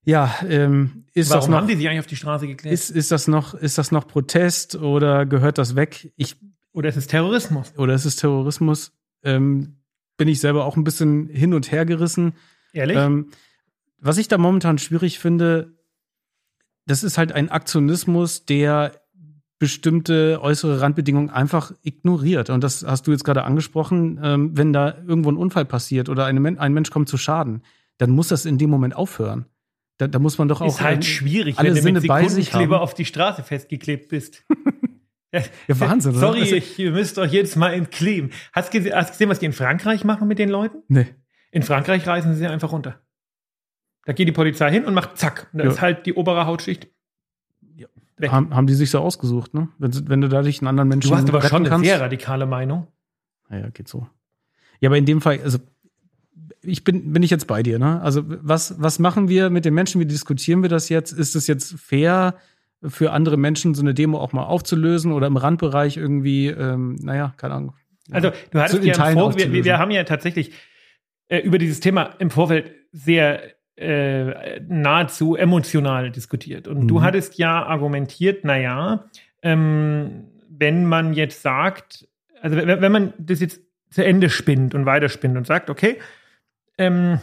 Ja, 0.05 0.35
ähm, 0.49 1.05
ist 1.15 1.31
das 1.31 1.39
Warum 1.39 1.51
noch, 1.51 1.59
haben 1.59 1.69
die 1.69 1.75
sich 1.77 1.89
eigentlich 1.89 2.01
auf 2.01 2.07
die 2.07 2.17
Straße 2.17 2.47
geklärt? 2.47 2.73
ist, 2.73 2.91
ist 2.91 3.11
das 3.11 3.29
noch, 3.29 3.55
ist 3.55 3.77
das 3.79 3.91
noch 3.93 4.07
Protest 4.07 4.77
oder 4.77 5.27
gehört 5.27 5.59
das 5.59 5.75
weg? 5.75 6.13
Ich, 6.17 6.37
Oder 6.77 6.91
ist 6.91 6.97
es 6.97 7.07
Terrorismus? 7.07 7.73
oder 7.79 7.95
ist 7.95 8.05
es 8.05 8.17
Terrorismus? 8.17 8.93
Ähm, 9.25 9.77
bin 10.19 10.29
ich 10.29 10.41
selber 10.41 10.67
auch 10.67 10.77
ein 10.77 10.85
bisschen 10.85 11.27
hin 11.29 11.55
und 11.55 11.73
her 11.73 11.87
gerissen. 11.87 12.35
Ehrlich? 12.75 12.99
Ähm, 12.99 13.31
was 13.99 14.19
ich 14.19 14.29
da 14.29 14.37
momentan 14.37 14.77
schwierig 14.77 15.19
finde, 15.19 15.73
das 16.85 17.03
ist 17.03 17.17
halt 17.17 17.33
ein 17.33 17.51
Aktionismus, 17.51 18.45
der 18.45 18.93
bestimmte 19.59 20.39
äußere 20.43 20.83
Randbedingungen 20.83 21.31
einfach 21.31 21.73
ignoriert. 21.83 22.51
Und 22.51 22.63
das 22.63 22.85
hast 22.87 23.07
du 23.07 23.13
jetzt 23.13 23.25
gerade 23.25 23.45
angesprochen. 23.45 24.21
Ähm, 24.23 24.51
wenn 24.55 24.75
da 24.75 24.99
irgendwo 25.07 25.31
ein 25.31 25.39
Unfall 25.39 25.65
passiert 25.65 26.11
oder 26.11 26.31
Men- 26.35 26.59
ein 26.59 26.75
Mensch 26.75 26.91
kommt 26.91 27.09
zu 27.09 27.17
Schaden, 27.17 27.63
dann 27.97 28.11
muss 28.11 28.29
das 28.29 28.45
in 28.45 28.59
dem 28.59 28.69
Moment 28.69 28.95
aufhören. 28.95 29.47
Da, 29.97 30.09
da 30.09 30.19
muss 30.19 30.37
man 30.37 30.49
doch 30.49 30.61
auch. 30.61 30.67
ist 30.69 30.83
halt 30.83 30.97
ähm, 30.97 31.03
schwierig, 31.03 31.59
alle 31.59 31.69
wenn 31.69 31.75
du 31.77 31.81
Sinne 31.81 32.01
mit 32.01 32.03
Sekundenkleber 32.03 32.83
auf 32.83 32.93
die 32.93 33.07
Straße 33.07 33.43
festgeklebt 33.43 34.11
bist. 34.11 34.45
Ja, 35.69 35.81
Wahnsinn, 35.81 36.13
oder? 36.13 36.21
Sorry, 36.21 36.41
Also- 36.41 36.55
ich, 36.57 36.79
ihr 36.79 36.93
müsst 36.93 37.19
euch 37.19 37.33
jetzt 37.33 37.57
mal 37.57 37.73
entkleben. 37.73 38.31
Hast 38.53 38.73
du 38.75 38.95
hast 38.95 39.13
gesehen, 39.13 39.29
was 39.29 39.39
die 39.39 39.47
in 39.47 39.53
Frankreich 39.53 40.05
machen 40.05 40.29
mit 40.29 40.39
den 40.39 40.49
Leuten? 40.49 40.79
Nee. 40.89 41.07
In 41.51 41.63
Frankreich 41.63 42.07
reißen 42.07 42.35
sie 42.35 42.47
einfach 42.47 42.73
runter. 42.73 43.01
Da 44.05 44.13
geht 44.13 44.29
die 44.29 44.33
Polizei 44.33 44.71
hin 44.71 44.85
und 44.85 44.95
macht 44.95 45.17
zack. 45.19 45.49
Und 45.53 45.59
da 45.59 45.65
Ja. 45.65 45.71
ist 45.71 45.81
halt 45.81 46.07
die 46.07 46.15
obere 46.15 46.47
Hautschicht. 46.47 46.89
Ja. 47.77 47.87
Weg. 48.19 48.31
Haben, 48.31 48.55
haben 48.55 48.67
die 48.67 48.75
sich 48.75 48.91
so 48.91 49.01
ausgesucht, 49.01 49.53
ne? 49.55 49.69
Wenn, 49.79 50.09
wenn 50.09 50.21
du 50.21 50.29
dadurch 50.29 50.61
einen 50.61 50.69
anderen 50.69 50.89
Menschen 50.89 51.11
Du 51.11 51.17
hast 51.17 51.29
aber 51.29 51.43
schon 51.43 51.63
eine 51.63 51.69
kannst. 51.71 51.87
sehr 51.87 52.01
radikale 52.01 52.47
Meinung. 52.47 52.87
Naja, 53.49 53.69
geht 53.71 53.89
so. 53.89 54.07
Ja, 54.81 54.89
aber 54.91 54.99
in 54.99 55.07
dem 55.07 55.21
Fall, 55.21 55.41
also 55.43 55.59
ich 56.63 56.85
bin, 56.85 57.13
bin 57.13 57.23
ich 57.23 57.31
jetzt 57.31 57.47
bei 57.47 57.63
dir, 57.63 57.79
ne? 57.79 58.01
Also 58.03 58.23
was, 58.27 58.81
was 58.81 58.99
machen 58.99 59.29
wir 59.29 59.51
mit 59.51 59.65
den 59.65 59.75
Menschen? 59.75 60.01
Wie 60.01 60.07
diskutieren 60.07 60.63
wir 60.63 60.69
das 60.69 60.89
jetzt? 60.89 61.13
Ist 61.13 61.35
es 61.37 61.47
jetzt 61.47 61.75
fair 61.79 62.35
für 62.83 63.13
andere 63.13 63.37
Menschen, 63.37 63.75
so 63.75 63.83
eine 63.83 63.95
Demo 63.95 64.19
auch 64.19 64.33
mal 64.33 64.45
aufzulösen 64.45 65.13
oder 65.13 65.27
im 65.27 65.37
Randbereich 65.37 65.97
irgendwie, 65.97 66.49
ähm, 66.49 66.97
naja, 67.01 67.35
keine 67.37 67.55
Ahnung. 67.55 67.75
Also 68.11 68.31
du 68.51 68.61
hattest 68.61 68.85
ja 68.85 68.95
Vor 69.13 69.37
wir, 69.37 69.65
wir, 69.65 69.79
haben 69.79 69.91
ja 69.91 70.05
tatsächlich 70.05 70.53
äh, 71.29 71.39
über 71.39 71.59
dieses 71.59 71.81
Thema 71.81 72.15
im 72.19 72.31
Vorfeld 72.31 72.73
sehr 72.93 73.57
äh, 73.77 74.61
nahezu 74.61 75.37
emotional 75.37 76.11
diskutiert. 76.11 76.69
Und 76.69 76.87
du 76.89 76.99
Mhm. 76.99 77.03
hattest 77.03 77.37
ja 77.39 77.65
argumentiert, 77.65 78.45
naja, 78.45 79.05
ähm, 79.43 80.29
wenn 80.49 80.87
man 80.87 81.13
jetzt 81.13 81.43
sagt, 81.43 82.09
also 82.41 82.57
wenn, 82.57 82.81
wenn 82.81 82.93
man 82.93 83.13
das 83.19 83.41
jetzt 83.41 83.61
zu 83.91 84.05
Ende 84.05 84.31
spinnt 84.31 84.75
und 84.75 84.87
weiterspinnt 84.87 85.37
und 85.37 85.47
sagt, 85.47 85.69
okay, 85.69 85.99
ähm, 86.79 87.21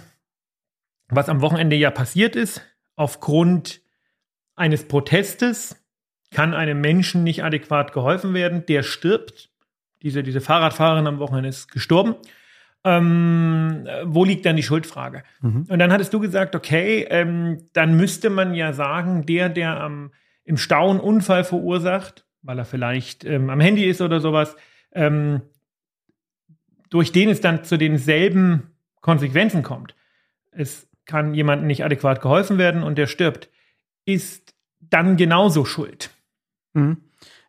was 1.10 1.30
am 1.30 1.42
Wochenende 1.42 1.76
ja 1.76 1.92
passiert 1.92 2.36
ist, 2.36 2.62
aufgrund 2.96 3.82
eines 4.56 4.88
Protestes 4.88 5.76
kann 6.32 6.54
einem 6.54 6.82
Menschen 6.82 7.24
nicht 7.24 7.44
adäquat 7.44 7.94
geholfen 7.94 8.34
werden, 8.34 8.66
der 8.66 8.84
stirbt. 8.84 9.50
Diese, 10.02 10.24
diese 10.24 10.42
Fahrradfahrerin 10.42 11.08
am 11.08 11.20
Wochenende 11.20 11.50
ist 11.50 11.72
gestorben. 11.72 12.16
Ähm, 12.84 13.88
wo 14.04 14.26
liegt 14.26 14.46
dann 14.46 14.58
die 14.58 14.64
Schuldfrage? 14.64 15.24
Mhm. 15.42 15.68
Und 15.70 15.80
dann 15.80 15.94
hattest 15.94 16.14
du 16.14 16.20
gesagt, 16.20 16.56
okay, 16.56 17.08
ähm, 17.10 17.66
dann 17.72 17.96
müsste 17.96 18.30
man 18.30 18.56
ja 18.56 18.74
sagen, 18.74 19.26
der, 19.26 19.48
der 19.48 19.80
am, 19.80 20.12
im 20.44 20.58
Stau 20.58 20.90
einen 20.90 21.00
Unfall 21.00 21.46
verursacht, 21.46 22.26
weil 22.42 22.60
er 22.60 22.66
vielleicht 22.66 23.24
ähm, 23.24 23.50
am 23.50 23.62
Handy 23.62 23.86
ist 23.86 24.02
oder 24.02 24.20
sowas, 24.20 24.58
ähm, 24.92 25.42
durch 26.90 27.14
den 27.14 27.30
es 27.30 27.40
dann 27.40 27.64
zu 27.64 27.78
denselben 27.78 28.74
Konsequenzen 29.00 29.64
kommt. 29.64 29.96
Es 30.52 30.90
kann 31.06 31.34
jemandem 31.34 31.68
nicht 31.68 31.86
adäquat 31.86 32.22
geholfen 32.22 32.58
werden 32.58 32.84
und 32.84 32.98
der 32.98 33.08
stirbt, 33.08 33.50
ist 34.06 34.54
dann 34.80 35.18
genauso 35.18 35.66
schuld. 35.66 36.10
Mhm. 36.74 36.98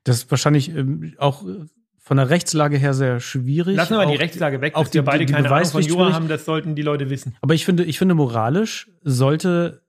Das 0.04 0.16
ist 0.18 0.30
wahrscheinlich 0.30 0.68
ähm, 0.70 1.14
auch 1.18 1.46
äh, 1.46 1.64
von 1.98 2.16
der 2.18 2.28
Rechtslage 2.28 2.76
her 2.76 2.92
sehr 2.94 3.18
schwierig. 3.20 3.76
Lassen 3.76 3.92
wir 3.94 3.98
mal 4.04 4.06
die 4.06 4.16
Rechtslage 4.16 4.60
weg, 4.60 4.74
auch 4.74 4.84
dass 4.84 4.92
wir 4.94 5.02
die- 5.02 5.06
beide 5.06 5.26
die 5.26 5.32
keine 5.32 5.50
Ahnung 5.50 5.68
von 5.70 5.82
Jura 5.82 6.12
haben, 6.12 6.28
das 6.28 6.44
sollten 6.44 6.74
die 6.74 6.82
Leute 6.82 7.08
wissen. 7.10 7.34
Aber 7.40 7.54
ich 7.54 7.64
finde, 7.64 7.84
ich 7.84 7.98
finde, 7.98 8.14
moralisch 8.14 8.90
sollte 9.02 9.82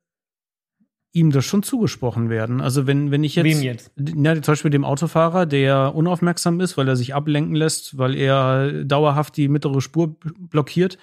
ihm 1.12 1.32
das 1.32 1.46
schon 1.46 1.64
zugesprochen 1.64 2.30
werden. 2.30 2.60
Also 2.62 2.88
wenn, 2.88 3.10
wenn 3.12 3.24
ich 3.24 3.36
jetzt. 3.36 3.46
Wem 3.46 3.62
jetzt? 3.62 3.92
Na, 3.96 4.34
zum 4.42 4.52
Beispiel 4.54 4.72
dem 4.72 4.84
Autofahrer, 4.84 5.46
der 5.46 5.94
unaufmerksam 5.96 6.60
ist, 6.60 6.78
weil 6.78 6.88
er 6.90 6.96
sich 6.98 7.14
ablenken 7.16 7.56
lässt, 7.56 7.98
weil 7.98 8.16
er 8.16 8.84
dauerhaft 8.84 9.38
die 9.38 9.48
mittlere 9.48 9.80
Spur 9.82 10.16
blockiert 10.38 10.98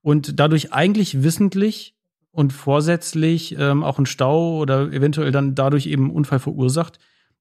und 0.00 0.38
dadurch 0.40 0.72
eigentlich 0.72 1.22
wissentlich 1.22 1.96
und 2.30 2.52
vorsätzlich 2.52 3.58
ähm, 3.58 3.82
auch 3.82 3.98
einen 3.98 4.06
Stau 4.06 4.58
oder 4.58 4.92
eventuell 4.92 5.30
dann 5.30 5.54
dadurch 5.54 5.86
eben 5.86 6.04
einen 6.04 6.14
Unfall 6.14 6.38
verursacht, 6.38 6.98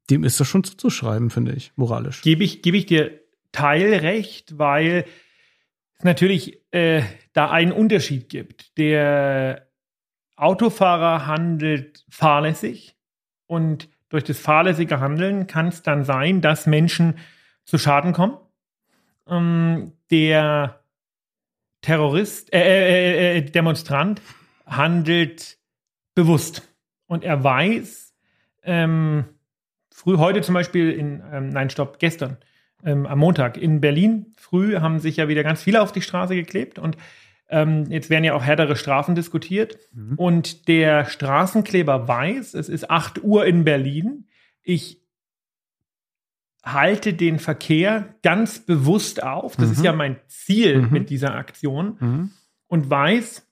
dem 0.09 0.23
ist 0.23 0.39
das 0.39 0.47
schon 0.47 0.63
zuzuschreiben, 0.63 1.29
finde 1.29 1.53
ich, 1.53 1.73
moralisch. 1.75 2.21
Gebe 2.21 2.43
ich, 2.43 2.61
gebe 2.61 2.77
ich 2.77 2.85
dir 2.85 3.19
Teilrecht, 3.51 4.57
weil 4.57 5.05
es 5.97 6.03
natürlich 6.03 6.61
äh, 6.71 7.01
da 7.33 7.49
einen 7.49 7.71
Unterschied 7.71 8.29
gibt. 8.29 8.77
Der 8.77 9.67
Autofahrer 10.35 11.25
handelt 11.25 12.05
fahrlässig 12.09 12.95
und 13.47 13.89
durch 14.09 14.23
das 14.23 14.39
fahrlässige 14.39 14.99
Handeln 14.99 15.47
kann 15.47 15.67
es 15.67 15.81
dann 15.81 16.03
sein, 16.03 16.41
dass 16.41 16.67
Menschen 16.67 17.17
zu 17.65 17.77
Schaden 17.77 18.13
kommen. 18.13 18.37
Ähm, 19.27 19.93
der 20.09 20.81
Terrorist, 21.81 22.53
äh, 22.53 22.59
äh, 22.59 23.37
äh, 23.37 23.41
Demonstrant 23.41 24.21
handelt 24.67 25.57
bewusst 26.13 26.61
und 27.07 27.23
er 27.23 27.43
weiß, 27.43 28.13
ähm, 28.63 29.25
früh 29.91 30.17
heute 30.17 30.41
zum 30.41 30.53
Beispiel 30.53 30.91
in, 30.91 31.23
ähm, 31.31 31.49
nein, 31.49 31.69
stopp, 31.69 31.99
gestern, 31.99 32.37
ähm, 32.83 33.05
am 33.07 33.19
Montag 33.19 33.57
in 33.57 33.81
Berlin 33.81 34.33
früh 34.37 34.77
haben 34.77 34.99
sich 34.99 35.17
ja 35.17 35.27
wieder 35.27 35.43
ganz 35.43 35.63
viele 35.63 35.81
auf 35.81 35.91
die 35.91 36.01
Straße 36.01 36.35
geklebt 36.35 36.77
und 36.77 36.97
ähm, 37.49 37.85
jetzt 37.89 38.09
werden 38.09 38.23
ja 38.23 38.33
auch 38.33 38.43
härtere 38.43 38.75
Strafen 38.75 39.15
diskutiert. 39.15 39.77
Mhm. 39.93 40.15
Und 40.15 40.67
der 40.67 41.05
Straßenkleber 41.05 42.07
weiß, 42.07 42.53
es 42.53 42.67
ist 42.67 42.89
8 42.89 43.23
Uhr 43.23 43.45
in 43.45 43.63
Berlin. 43.63 44.27
Ich 44.61 45.01
halte 46.63 47.13
den 47.13 47.39
Verkehr 47.39 48.15
ganz 48.21 48.59
bewusst 48.59 49.23
auf. 49.23 49.55
Das 49.55 49.67
mhm. 49.67 49.71
ist 49.73 49.83
ja 49.83 49.93
mein 49.93 50.17
Ziel 50.27 50.81
mhm. 50.81 50.91
mit 50.91 51.09
dieser 51.09 51.35
Aktion. 51.35 51.97
Mhm. 51.99 52.31
Und 52.67 52.89
weiß, 52.89 53.46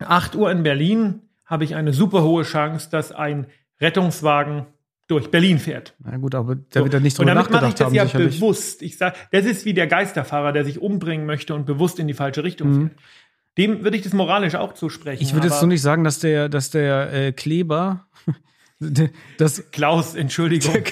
8 0.00 0.36
Uhr 0.36 0.50
in 0.50 0.62
Berlin 0.62 1.22
habe 1.44 1.64
ich 1.64 1.74
eine 1.74 1.92
super 1.92 2.22
hohe 2.22 2.44
Chance, 2.44 2.88
dass 2.90 3.12
ein 3.12 3.46
Rettungswagen 3.80 4.66
durch 5.10 5.30
Berlin 5.30 5.58
fährt. 5.58 5.94
Na 5.98 6.16
gut, 6.16 6.34
aber 6.34 6.54
da 6.54 6.84
wird 6.84 6.94
er 6.94 7.00
nicht 7.00 7.18
drüber 7.18 7.34
nachgedacht 7.34 7.62
mache 7.62 7.68
ich 7.70 7.74
das 7.74 7.86
haben, 7.86 7.94
ja 7.94 8.04
sicherlich. 8.04 8.36
bewusst. 8.36 8.82
Ich 8.82 8.96
sage, 8.96 9.16
das 9.32 9.44
ist 9.44 9.64
wie 9.64 9.74
der 9.74 9.88
Geisterfahrer, 9.88 10.52
der 10.52 10.64
sich 10.64 10.80
umbringen 10.80 11.26
möchte 11.26 11.54
und 11.54 11.66
bewusst 11.66 11.98
in 11.98 12.06
die 12.06 12.14
falsche 12.14 12.44
Richtung 12.44 12.68
mhm. 12.68 12.80
fährt. 12.88 13.00
Dem 13.58 13.82
würde 13.82 13.96
ich 13.96 14.04
das 14.04 14.12
moralisch 14.12 14.54
auch 14.54 14.74
zusprechen. 14.74 15.22
Ich 15.22 15.34
würde 15.34 15.48
jetzt 15.48 15.58
so 15.58 15.66
nicht 15.66 15.82
sagen, 15.82 16.04
dass 16.04 16.20
der, 16.20 16.48
dass 16.48 16.70
der 16.70 17.12
äh, 17.12 17.32
Kleber, 17.32 18.06
das 19.38 19.70
Klaus, 19.72 20.14
Entschuldigung, 20.14 20.84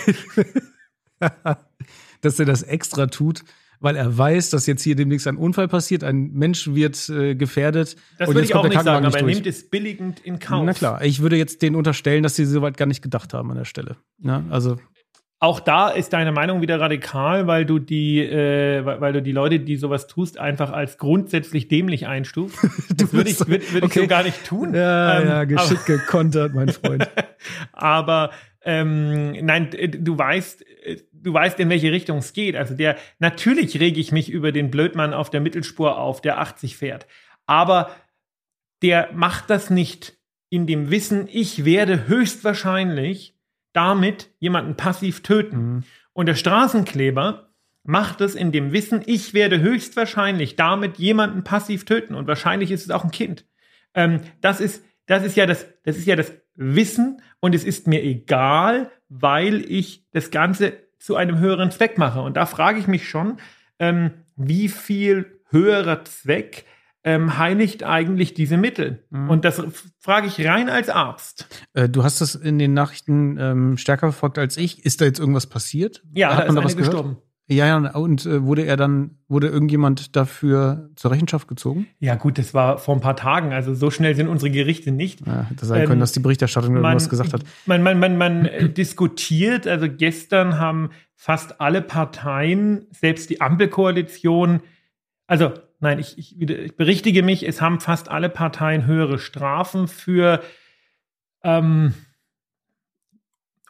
dass 2.20 2.40
er 2.40 2.46
das 2.46 2.64
extra 2.64 3.06
tut, 3.06 3.44
weil 3.80 3.96
er 3.96 4.16
weiß, 4.16 4.50
dass 4.50 4.66
jetzt 4.66 4.82
hier 4.82 4.96
demnächst 4.96 5.26
ein 5.26 5.36
Unfall 5.36 5.68
passiert, 5.68 6.04
ein 6.04 6.32
Mensch 6.32 6.68
wird 6.74 7.08
äh, 7.08 7.34
gefährdet. 7.34 7.96
Das 8.18 8.28
würde 8.28 8.42
ich 8.42 8.54
auch 8.54 8.68
nicht 8.68 8.82
sagen, 8.82 9.06
aber 9.06 9.18
er 9.18 9.24
nimmt 9.24 9.46
es 9.46 9.68
billigend 9.68 10.20
in 10.20 10.38
Kauf. 10.38 10.64
Na 10.64 10.72
klar, 10.72 11.02
ich 11.04 11.20
würde 11.20 11.36
jetzt 11.36 11.62
denen 11.62 11.76
unterstellen, 11.76 12.22
dass 12.22 12.36
sie 12.36 12.44
soweit 12.44 12.76
gar 12.76 12.86
nicht 12.86 13.02
gedacht 13.02 13.34
haben 13.34 13.50
an 13.50 13.56
der 13.56 13.64
Stelle. 13.64 13.96
Ja, 14.18 14.44
also 14.50 14.76
auch 15.40 15.60
da 15.60 15.88
ist 15.88 16.12
deine 16.12 16.32
Meinung 16.32 16.62
wieder 16.62 16.80
radikal, 16.80 17.46
weil 17.46 17.64
du 17.64 17.78
die, 17.78 18.18
äh, 18.18 18.84
weil 18.84 19.12
du 19.12 19.22
die 19.22 19.30
Leute, 19.30 19.60
die 19.60 19.76
sowas 19.76 20.08
tust, 20.08 20.36
einfach 20.38 20.72
als 20.72 20.98
grundsätzlich 20.98 21.68
dämlich 21.68 22.06
einstufst. 22.06 22.58
Das 22.98 23.12
würde 23.12 23.30
ich, 23.30 23.38
würd, 23.38 23.72
würd 23.72 23.84
okay. 23.84 24.00
ich 24.00 24.04
so 24.04 24.08
gar 24.08 24.24
nicht 24.24 24.44
tun. 24.44 24.74
Ja, 24.74 25.20
ähm, 25.20 25.28
ja, 25.28 25.44
geschickt 25.44 25.86
gekontert, 25.86 26.52
mein 26.52 26.68
Freund. 26.72 27.08
aber 27.72 28.30
ähm, 28.64 29.32
nein, 29.46 29.70
du 30.00 30.18
weißt, 30.18 30.64
du 31.28 31.34
weißt, 31.34 31.60
in 31.60 31.68
welche 31.68 31.92
Richtung 31.92 32.18
es 32.18 32.32
geht. 32.32 32.56
Also 32.56 32.74
der, 32.74 32.96
natürlich 33.18 33.78
rege 33.78 34.00
ich 34.00 34.12
mich 34.12 34.30
über 34.30 34.50
den 34.50 34.70
Blödmann 34.70 35.12
auf 35.12 35.28
der 35.28 35.40
Mittelspur 35.40 35.98
auf, 35.98 36.22
der 36.22 36.40
80 36.40 36.76
fährt. 36.76 37.06
Aber 37.46 37.90
der 38.82 39.10
macht 39.12 39.50
das 39.50 39.68
nicht 39.68 40.16
in 40.48 40.66
dem 40.66 40.90
Wissen, 40.90 41.28
ich 41.30 41.66
werde 41.66 42.08
höchstwahrscheinlich 42.08 43.36
damit 43.74 44.30
jemanden 44.38 44.76
passiv 44.76 45.22
töten. 45.22 45.58
Mhm. 45.58 45.84
Und 46.14 46.26
der 46.26 46.34
Straßenkleber 46.34 47.52
macht 47.84 48.22
es 48.22 48.34
in 48.34 48.50
dem 48.50 48.72
Wissen, 48.72 49.02
ich 49.04 49.34
werde 49.34 49.60
höchstwahrscheinlich 49.60 50.56
damit 50.56 50.96
jemanden 50.96 51.44
passiv 51.44 51.84
töten. 51.84 52.14
Und 52.14 52.26
wahrscheinlich 52.26 52.70
ist 52.70 52.84
es 52.84 52.90
auch 52.90 53.04
ein 53.04 53.10
Kind. 53.10 53.44
Ähm, 53.92 54.20
das 54.40 54.60
ist, 54.60 54.82
das 55.04 55.24
ist 55.24 55.36
ja 55.36 55.44
das, 55.44 55.66
das 55.84 55.98
ist 55.98 56.06
ja 56.06 56.16
das 56.16 56.32
Wissen 56.54 57.20
und 57.40 57.54
es 57.54 57.64
ist 57.64 57.86
mir 57.86 58.02
egal, 58.02 58.90
weil 59.10 59.70
ich 59.70 60.06
das 60.12 60.30
Ganze 60.30 60.87
zu 60.98 61.16
einem 61.16 61.38
höheren 61.38 61.70
Zweck 61.70 61.98
mache. 61.98 62.20
Und 62.20 62.36
da 62.36 62.46
frage 62.46 62.78
ich 62.78 62.86
mich 62.86 63.08
schon, 63.08 63.38
ähm, 63.78 64.12
wie 64.36 64.68
viel 64.68 65.40
höherer 65.50 66.04
Zweck 66.04 66.64
ähm, 67.04 67.38
heiligt 67.38 67.84
eigentlich 67.84 68.34
diese 68.34 68.56
Mittel? 68.56 69.04
Mhm. 69.10 69.30
Und 69.30 69.44
das 69.44 69.62
frage 69.98 70.26
ich 70.26 70.44
rein 70.46 70.68
als 70.68 70.90
Arzt. 70.90 71.46
Äh, 71.74 71.88
du 71.88 72.02
hast 72.02 72.20
das 72.20 72.34
in 72.34 72.58
den 72.58 72.74
Nachrichten 72.74 73.38
ähm, 73.38 73.76
stärker 73.78 74.12
verfolgt 74.12 74.38
als 74.38 74.56
ich. 74.56 74.84
Ist 74.84 75.00
da 75.00 75.04
jetzt 75.04 75.18
irgendwas 75.18 75.46
passiert? 75.46 76.02
Ja, 76.12 76.36
Hat 76.36 76.48
da 76.48 76.52
man 76.52 76.56
ist 76.56 76.56
da 76.56 76.64
was 76.64 76.76
gestorben. 76.76 77.18
Ja, 77.50 77.66
ja, 77.66 77.94
und 77.94 78.26
äh, 78.26 78.44
wurde 78.44 78.66
er 78.66 78.76
dann, 78.76 79.12
wurde 79.26 79.48
irgendjemand 79.48 80.14
dafür 80.16 80.90
zur 80.96 81.10
Rechenschaft 81.10 81.48
gezogen? 81.48 81.86
Ja, 81.98 82.14
gut, 82.14 82.36
das 82.36 82.52
war 82.52 82.76
vor 82.76 82.94
ein 82.94 83.00
paar 83.00 83.16
Tagen, 83.16 83.54
also 83.54 83.74
so 83.74 83.90
schnell 83.90 84.14
sind 84.14 84.28
unsere 84.28 84.50
Gerichte 84.50 84.92
nicht. 84.92 85.26
Ja, 85.26 85.44
hätte 85.44 85.64
sein 85.64 85.80
können, 85.82 85.92
ähm, 85.94 86.00
dass 86.00 86.12
die 86.12 86.20
Berichterstattung 86.20 86.74
man, 86.74 86.82
irgendwas 86.82 87.08
gesagt 87.08 87.32
hat. 87.32 87.42
Man, 87.64 87.82
man, 87.82 87.98
man, 87.98 88.18
man 88.18 88.44
äh, 88.44 88.68
diskutiert, 88.68 89.66
also 89.66 89.86
gestern 89.88 90.58
haben 90.58 90.90
fast 91.14 91.58
alle 91.58 91.80
Parteien, 91.80 92.86
selbst 92.90 93.30
die 93.30 93.40
Ampelkoalition, 93.40 94.60
also 95.26 95.52
nein, 95.80 95.98
ich, 96.00 96.18
ich, 96.18 96.38
ich 96.38 96.76
berichtige 96.76 97.22
mich, 97.22 97.48
es 97.48 97.62
haben 97.62 97.80
fast 97.80 98.10
alle 98.10 98.28
Parteien 98.28 98.84
höhere 98.84 99.18
Strafen 99.18 99.88
für 99.88 100.42
ähm, 101.42 101.94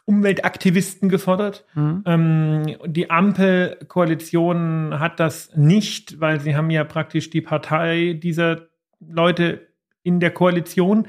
Umweltaktivisten 0.09 1.07
gefordert. 1.07 1.65
Mhm. 1.75 2.03
Ähm, 2.07 2.77
die 2.87 3.11
Ampelkoalition 3.11 4.99
hat 4.99 5.19
das 5.19 5.55
nicht, 5.55 6.19
weil 6.19 6.39
sie 6.39 6.55
haben 6.55 6.71
ja 6.71 6.83
praktisch 6.83 7.29
die 7.29 7.41
Partei 7.41 8.13
dieser 8.13 8.69
Leute 8.99 9.67
in 10.01 10.19
der 10.19 10.31
Koalition. 10.31 11.05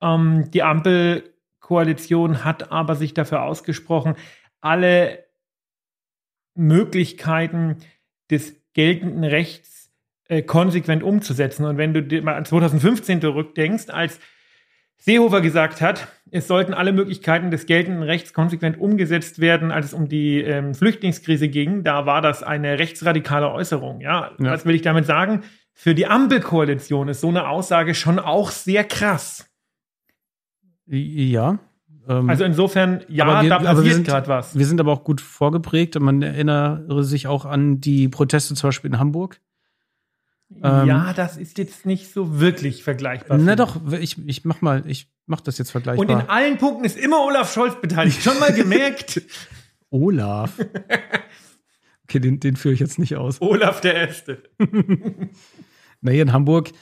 Ähm, 0.00 0.52
die 0.52 0.62
Ampelkoalition 0.62 2.44
hat 2.44 2.70
aber 2.70 2.94
sich 2.94 3.12
dafür 3.12 3.42
ausgesprochen, 3.42 4.14
alle 4.60 5.24
Möglichkeiten 6.54 7.78
des 8.30 8.54
geltenden 8.72 9.24
Rechts 9.24 9.90
äh, 10.28 10.42
konsequent 10.42 11.02
umzusetzen. 11.02 11.64
Und 11.64 11.76
wenn 11.76 11.92
du 11.92 12.04
dir 12.04 12.22
mal 12.22 12.36
an 12.36 12.44
2015 12.44 13.20
zurückdenkst, 13.20 13.90
als 13.90 14.20
Seehofer 15.04 15.42
gesagt 15.42 15.82
hat, 15.82 16.08
es 16.30 16.48
sollten 16.48 16.72
alle 16.72 16.90
Möglichkeiten 16.94 17.50
des 17.50 17.66
geltenden 17.66 18.02
Rechts 18.02 18.32
konsequent 18.32 18.80
umgesetzt 18.80 19.38
werden, 19.38 19.70
als 19.70 19.86
es 19.86 19.92
um 19.92 20.08
die 20.08 20.40
ähm, 20.40 20.74
Flüchtlingskrise 20.74 21.48
ging. 21.48 21.84
Da 21.84 22.06
war 22.06 22.22
das 22.22 22.42
eine 22.42 22.78
rechtsradikale 22.78 23.50
Äußerung. 23.50 24.00
Ja? 24.00 24.30
ja, 24.38 24.50
was 24.50 24.64
will 24.64 24.74
ich 24.74 24.80
damit 24.80 25.04
sagen? 25.04 25.42
Für 25.74 25.94
die 25.94 26.06
Ampelkoalition 26.06 27.08
ist 27.08 27.20
so 27.20 27.28
eine 27.28 27.48
Aussage 27.48 27.94
schon 27.94 28.18
auch 28.18 28.50
sehr 28.50 28.82
krass. 28.82 29.46
Ja. 30.86 31.58
Ähm, 32.08 32.30
also 32.30 32.44
insofern, 32.44 33.04
ja, 33.08 33.42
wir, 33.42 33.50
da 33.50 33.58
passiert 33.58 34.06
gerade 34.06 34.28
was. 34.28 34.58
Wir 34.58 34.64
sind 34.64 34.80
aber 34.80 34.92
auch 34.92 35.04
gut 35.04 35.20
vorgeprägt. 35.20 36.00
Man 36.00 36.22
erinnere 36.22 37.04
sich 37.04 37.26
auch 37.26 37.44
an 37.44 37.78
die 37.78 38.08
Proteste 38.08 38.54
zum 38.54 38.68
Beispiel 38.68 38.92
in 38.92 38.98
Hamburg 38.98 39.38
ähm, 40.62 40.86
ja, 40.86 41.12
das 41.12 41.36
ist 41.36 41.58
jetzt 41.58 41.86
nicht 41.86 42.12
so 42.12 42.40
wirklich 42.40 42.84
vergleichbar. 42.84 43.38
Na 43.38 43.56
doch, 43.56 43.80
ich, 43.92 44.16
ich 44.26 44.44
mach 44.44 44.60
mal, 44.60 44.84
ich 44.86 45.10
mach 45.26 45.40
das 45.40 45.58
jetzt 45.58 45.70
vergleichbar. 45.70 46.04
Und 46.04 46.10
in 46.10 46.28
allen 46.28 46.58
Punkten 46.58 46.84
ist 46.84 46.96
immer 46.96 47.24
Olaf 47.24 47.52
Scholz 47.52 47.80
beteiligt. 47.80 48.22
Schon 48.22 48.38
mal 48.38 48.52
gemerkt. 48.52 49.22
Olaf. 49.90 50.52
Okay, 52.04 52.18
den, 52.20 52.40
den 52.40 52.56
führe 52.56 52.74
ich 52.74 52.80
jetzt 52.80 52.98
nicht 52.98 53.16
aus. 53.16 53.40
Olaf 53.40 53.80
der 53.80 53.94
Erste. 53.94 54.42
Na, 56.00 56.10
hier 56.10 56.22
in 56.22 56.32
Hamburg, 56.32 56.72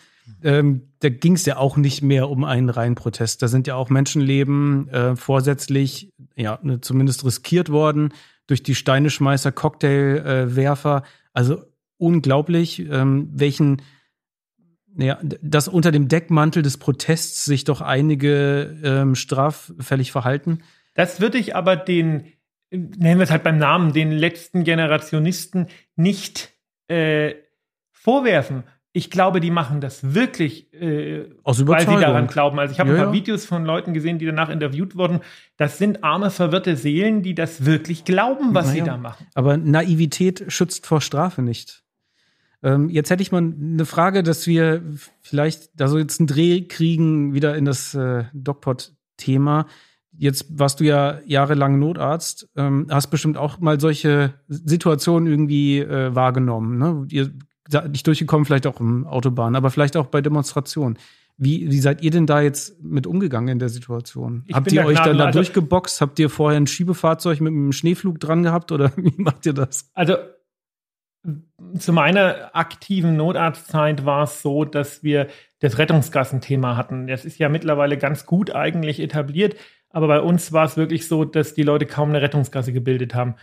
ähm, 0.43 0.93
da 1.01 1.09
ging 1.09 1.35
es 1.35 1.47
ja 1.47 1.57
auch 1.57 1.77
nicht 1.77 2.03
mehr 2.03 2.29
um 2.29 2.45
einen 2.45 2.71
reinen 2.71 2.95
Protest. 2.95 3.43
Da 3.43 3.49
sind 3.49 3.67
ja 3.67 3.77
auch 3.77 3.91
Menschenleben 3.91 4.89
äh, 4.89 5.17
vorsätzlich, 5.17 6.13
ja, 6.37 6.59
ne, 6.63 6.81
zumindest 6.81 7.25
riskiert 7.25 7.71
worden 7.71 8.13
durch 8.47 8.63
die 8.63 8.75
Steineschmeißer, 8.75 9.53
Cocktailwerfer. 9.53 11.03
Äh, 11.05 11.09
also 11.33 11.63
unglaublich, 12.03 12.81
ähm, 12.91 13.31
welchen, 13.33 13.83
ja, 14.97 15.19
dass 15.41 15.69
unter 15.69 15.93
dem 15.93 16.09
Deckmantel 16.09 16.63
des 16.63 16.77
Protests 16.77 17.45
sich 17.45 17.65
doch 17.65 17.81
einige 17.81 18.77
ähm, 18.83 19.15
straffällig 19.15 20.13
verhalten. 20.13 20.61
Das 20.95 21.21
würde 21.21 21.39
ich 21.39 21.57
aber 21.57 21.77
den, 21.77 22.25
nennen 22.71 23.19
wir 23.19 23.25
es 23.25 23.31
halt 23.31 23.45
beim 23.45 23.59
Namen, 23.59 23.93
den 23.93 24.13
letzten 24.13 24.65
Generationisten 24.65 25.69
nicht 25.97 26.51
äh, 26.89 27.35
vorwerfen. 27.93 28.65
Ich 28.95 29.11
glaube, 29.11 29.41
die 29.41 29.51
machen 29.51 29.81
das 29.81 30.13
wirklich, 30.13 30.71
äh, 30.75 31.25
weil 31.45 31.55
sie 31.55 31.65
daran 31.65 32.27
glauben. 32.27 32.59
Also 32.59 32.73
ich 32.73 32.81
habe 32.81 32.91
ja, 32.91 32.97
ein 32.97 33.05
paar 33.05 33.15
ja. 33.15 33.19
Videos 33.19 33.47
von 33.47 33.65
Leuten 33.65 33.95
gesehen, 33.95 34.19
die 34.19 34.27
danach 34.27 34.51
interviewt 34.51 34.97
wurden. 34.97 35.21
Das 35.57 35.79
sind 35.79 36.05
arme, 36.05 36.31
verwirrte 36.31 36.77
Seelen, 36.77 37.23
die 37.23 37.35
das 37.35 37.65
wirklich 37.65 38.05
glauben, 38.05 38.55
was 38.55 38.67
naja. 38.67 38.85
sie 38.85 38.91
da 38.91 38.99
machen. 38.99 39.27
Aber 39.33 39.57
Naivität 39.57 40.45
schützt 40.49 40.87
vor 40.87 41.01
Strafe 41.01 41.41
nicht. 41.41 41.82
Ähm, 42.63 42.89
jetzt 42.89 43.11
hätte 43.11 43.23
ich 43.23 43.33
mal 43.33 43.43
eine 43.43 43.85
Frage, 43.87 44.23
dass 44.23 44.47
wir 44.47 44.83
vielleicht 45.21 45.81
da 45.81 45.89
so 45.89 45.99
jetzt 45.99 46.21
einen 46.21 46.27
Dreh 46.27 46.63
kriegen, 46.63 47.35
wieder 47.35 47.57
in 47.57 47.65
das 47.65 47.95
äh, 47.95 48.25
DocPod-Thema. 48.33 49.67
Jetzt 50.17 50.47
warst 50.59 50.81
du 50.81 50.85
ja 50.85 51.21
jahrelang 51.25 51.79
Notarzt, 51.79 52.49
ähm, 52.57 52.87
hast 52.91 53.09
bestimmt 53.09 53.37
auch 53.37 53.59
mal 53.59 53.81
solche 53.81 54.35
Situationen 54.49 55.29
irgendwie 55.29 55.81
äh, 55.81 56.15
wahrgenommen, 56.15 56.79
ne? 56.79 57.07
Ihr 57.11 57.33
nicht 57.89 58.07
durchgekommen, 58.07 58.45
vielleicht 58.45 58.67
auch 58.67 58.81
im 58.81 59.07
Autobahn, 59.07 59.57
aber 59.57 59.71
vielleicht 59.71 59.97
auch 59.97 60.07
bei 60.07 60.21
Demonstrationen. 60.21 60.99
Wie, 61.39 61.71
wie 61.71 61.81
seid 61.81 62.03
ihr 62.03 62.11
denn 62.11 62.27
da 62.27 62.41
jetzt 62.41 62.83
mit 62.83 63.07
umgegangen 63.07 63.49
in 63.49 63.59
der 63.59 63.71
Situation? 63.71 64.45
Ich 64.47 64.55
Habt 64.55 64.71
ihr 64.71 64.83
da 64.83 64.89
euch 64.89 64.99
dann 64.99 65.17
da. 65.17 65.27
Also- 65.27 65.39
durchgeboxt? 65.39 66.01
Habt 66.01 66.19
ihr 66.19 66.29
vorher 66.29 66.61
ein 66.61 66.67
Schiebefahrzeug 66.67 67.41
mit 67.41 67.53
einem 67.53 67.73
Schneeflug 67.73 68.21
dran 68.21 68.43
gehabt 68.43 68.71
oder 68.71 68.93
wie 68.97 69.15
macht 69.17 69.47
ihr 69.47 69.55
das? 69.55 69.91
Also 69.95 70.17
zu 71.79 71.93
meiner 71.93 72.51
aktiven 72.55 73.17
Notarztzeit 73.17 74.05
war 74.05 74.25
es 74.25 74.43
so, 74.43 74.65
dass 74.65 75.05
wir 75.05 75.29
das 75.61 75.79
Rettungsgassenthema 75.79 76.77
hatten. 76.77 77.07
Das 77.07 77.25
ist 77.25 77.39
ja 77.39 77.49
mittlerweile 77.49 77.97
ganz 77.97 78.27
gut 78.27 78.55
eigentlich 78.55 78.99
etabliert, 78.99 79.57
aber 79.91 80.09
bei 80.09 80.21
uns 80.21 80.53
war 80.53 80.65
es 80.65 80.77
wirklich 80.77 81.07
so, 81.07 81.25
dass 81.25 81.55
die 81.55 81.63
Leute 81.63 81.87
kaum 81.87 82.09
eine 82.09 82.23
Rettungsgasse 82.23 82.73
gebildet 82.73 83.15
haben. 83.15 83.37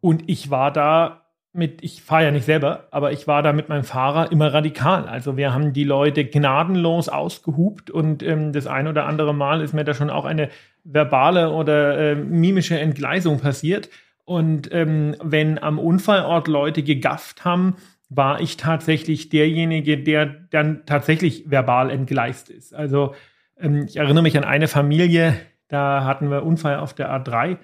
Und 0.00 0.28
ich 0.28 0.50
war 0.50 0.72
da 0.72 1.26
mit, 1.52 1.82
ich 1.82 2.02
fahre 2.02 2.24
ja 2.24 2.30
nicht 2.30 2.44
selber, 2.44 2.86
aber 2.90 3.12
ich 3.12 3.26
war 3.26 3.42
da 3.42 3.52
mit 3.52 3.68
meinem 3.68 3.82
Fahrer 3.82 4.30
immer 4.30 4.52
radikal. 4.52 5.08
Also 5.08 5.36
wir 5.36 5.54
haben 5.54 5.72
die 5.72 5.84
Leute 5.84 6.24
gnadenlos 6.24 7.08
ausgehupt 7.08 7.90
und 7.90 8.22
ähm, 8.22 8.52
das 8.52 8.66
ein 8.66 8.86
oder 8.86 9.06
andere 9.06 9.34
Mal 9.34 9.62
ist 9.62 9.72
mir 9.72 9.84
da 9.84 9.94
schon 9.94 10.10
auch 10.10 10.26
eine 10.26 10.50
verbale 10.84 11.50
oder 11.50 11.98
äh, 11.98 12.14
mimische 12.14 12.78
Entgleisung 12.78 13.40
passiert. 13.40 13.88
Und 14.26 14.72
ähm, 14.72 15.14
wenn 15.22 15.58
am 15.62 15.78
Unfallort 15.78 16.48
Leute 16.48 16.82
gegafft 16.82 17.44
haben, 17.44 17.76
war 18.08 18.40
ich 18.40 18.56
tatsächlich 18.56 19.28
derjenige, 19.28 20.02
der 20.02 20.26
dann 20.26 20.84
tatsächlich 20.84 21.48
verbal 21.48 21.90
entgleist 21.90 22.50
ist. 22.50 22.74
Also 22.74 23.14
ähm, 23.56 23.84
ich 23.86 23.96
erinnere 23.96 24.24
mich 24.24 24.36
an 24.36 24.42
eine 24.42 24.66
Familie, 24.66 25.36
da 25.68 26.04
hatten 26.04 26.28
wir 26.28 26.44
Unfall 26.44 26.76
auf 26.78 26.92
der 26.92 27.08
A3 27.10 27.58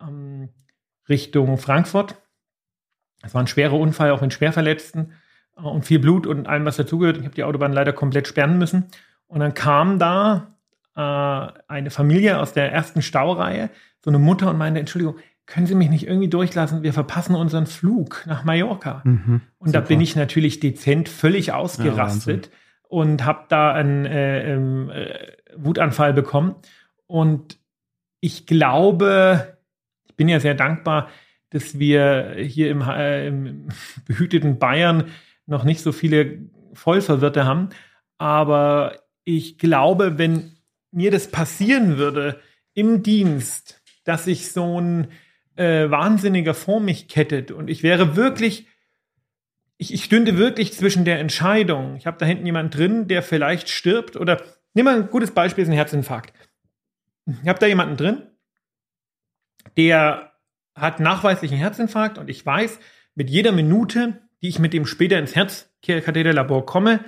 ähm, 0.00 0.48
Richtung 1.10 1.58
Frankfurt. 1.58 2.16
Es 3.22 3.34
war 3.34 3.42
ein 3.42 3.46
schwerer 3.46 3.78
Unfall, 3.78 4.10
auch 4.10 4.22
mit 4.22 4.32
Schwerverletzten 4.32 5.12
äh, 5.58 5.60
und 5.60 5.84
viel 5.84 5.98
Blut 5.98 6.26
und 6.26 6.48
allem, 6.48 6.64
was 6.64 6.78
dazugehört. 6.78 7.18
Ich 7.18 7.24
habe 7.24 7.34
die 7.34 7.44
Autobahn 7.44 7.74
leider 7.74 7.92
komplett 7.92 8.28
sperren 8.28 8.56
müssen. 8.56 8.86
Und 9.26 9.40
dann 9.40 9.52
kam 9.52 9.98
da 9.98 10.54
äh, 10.96 11.52
eine 11.68 11.90
Familie 11.90 12.40
aus 12.40 12.54
der 12.54 12.72
ersten 12.72 13.02
Staureihe, 13.02 13.68
so 14.02 14.08
eine 14.08 14.18
Mutter 14.18 14.48
und 14.48 14.56
meinte, 14.56 14.80
Entschuldigung, 14.80 15.16
können 15.48 15.66
Sie 15.66 15.74
mich 15.74 15.88
nicht 15.88 16.06
irgendwie 16.06 16.28
durchlassen? 16.28 16.82
Wir 16.82 16.92
verpassen 16.92 17.34
unseren 17.34 17.66
Flug 17.66 18.24
nach 18.26 18.44
Mallorca. 18.44 19.00
Mhm, 19.04 19.40
Und 19.58 19.74
da 19.74 19.80
super. 19.80 19.88
bin 19.88 20.00
ich 20.02 20.14
natürlich 20.14 20.60
dezent 20.60 21.08
völlig 21.08 21.52
ausgerastet 21.52 22.50
und 22.88 23.24
habe 23.24 23.46
da 23.48 23.72
einen 23.72 24.04
äh, 24.04 24.52
ähm, 24.52 24.90
äh, 24.90 25.32
Wutanfall 25.56 26.12
bekommen. 26.12 26.54
Und 27.06 27.58
ich 28.20 28.46
glaube, 28.46 29.56
ich 30.06 30.16
bin 30.16 30.28
ja 30.28 30.38
sehr 30.38 30.54
dankbar, 30.54 31.08
dass 31.48 31.78
wir 31.78 32.34
hier 32.38 32.70
im, 32.70 32.82
äh, 32.82 33.26
im 33.26 33.68
behüteten 34.06 34.58
Bayern 34.58 35.04
noch 35.46 35.64
nicht 35.64 35.80
so 35.80 35.92
viele 35.92 36.40
Vollverwirrte 36.74 37.46
haben. 37.46 37.70
Aber 38.18 38.98
ich 39.24 39.56
glaube, 39.56 40.18
wenn 40.18 40.58
mir 40.90 41.10
das 41.10 41.30
passieren 41.30 41.96
würde 41.96 42.38
im 42.74 43.02
Dienst, 43.02 43.82
dass 44.04 44.24
sich 44.26 44.52
so 44.52 44.78
ein 44.78 45.08
äh, 45.58 45.90
Wahnsinniger 45.90 46.54
vor 46.54 46.80
mich 46.80 47.08
kettet 47.08 47.50
und 47.50 47.68
ich 47.68 47.82
wäre 47.82 48.14
wirklich, 48.14 48.66
ich, 49.76 49.92
ich 49.92 50.04
stünde 50.04 50.38
wirklich 50.38 50.72
zwischen 50.72 51.04
der 51.04 51.18
Entscheidung. 51.18 51.96
Ich 51.96 52.06
habe 52.06 52.16
da 52.18 52.26
hinten 52.26 52.46
jemanden 52.46 52.70
drin, 52.70 53.08
der 53.08 53.22
vielleicht 53.22 53.68
stirbt 53.68 54.16
oder 54.16 54.40
nimm 54.74 54.84
mal 54.84 54.96
ein 54.96 55.10
gutes 55.10 55.32
Beispiel, 55.32 55.62
ist 55.62 55.68
ein 55.68 55.74
Herzinfarkt. 55.74 56.32
Ich 57.42 57.48
habe 57.48 57.58
da 57.58 57.66
jemanden 57.66 57.96
drin, 57.96 58.22
der 59.76 60.32
hat 60.76 61.00
nachweislich 61.00 61.50
einen 61.50 61.60
Herzinfarkt 61.60 62.18
und 62.18 62.30
ich 62.30 62.46
weiß, 62.46 62.78
mit 63.16 63.28
jeder 63.28 63.50
Minute, 63.50 64.22
die 64.40 64.48
ich 64.48 64.60
mit 64.60 64.72
dem 64.72 64.86
später 64.86 65.18
ins 65.18 65.34
Herzkatheterlabor 65.34 66.66
komme, 66.66 67.04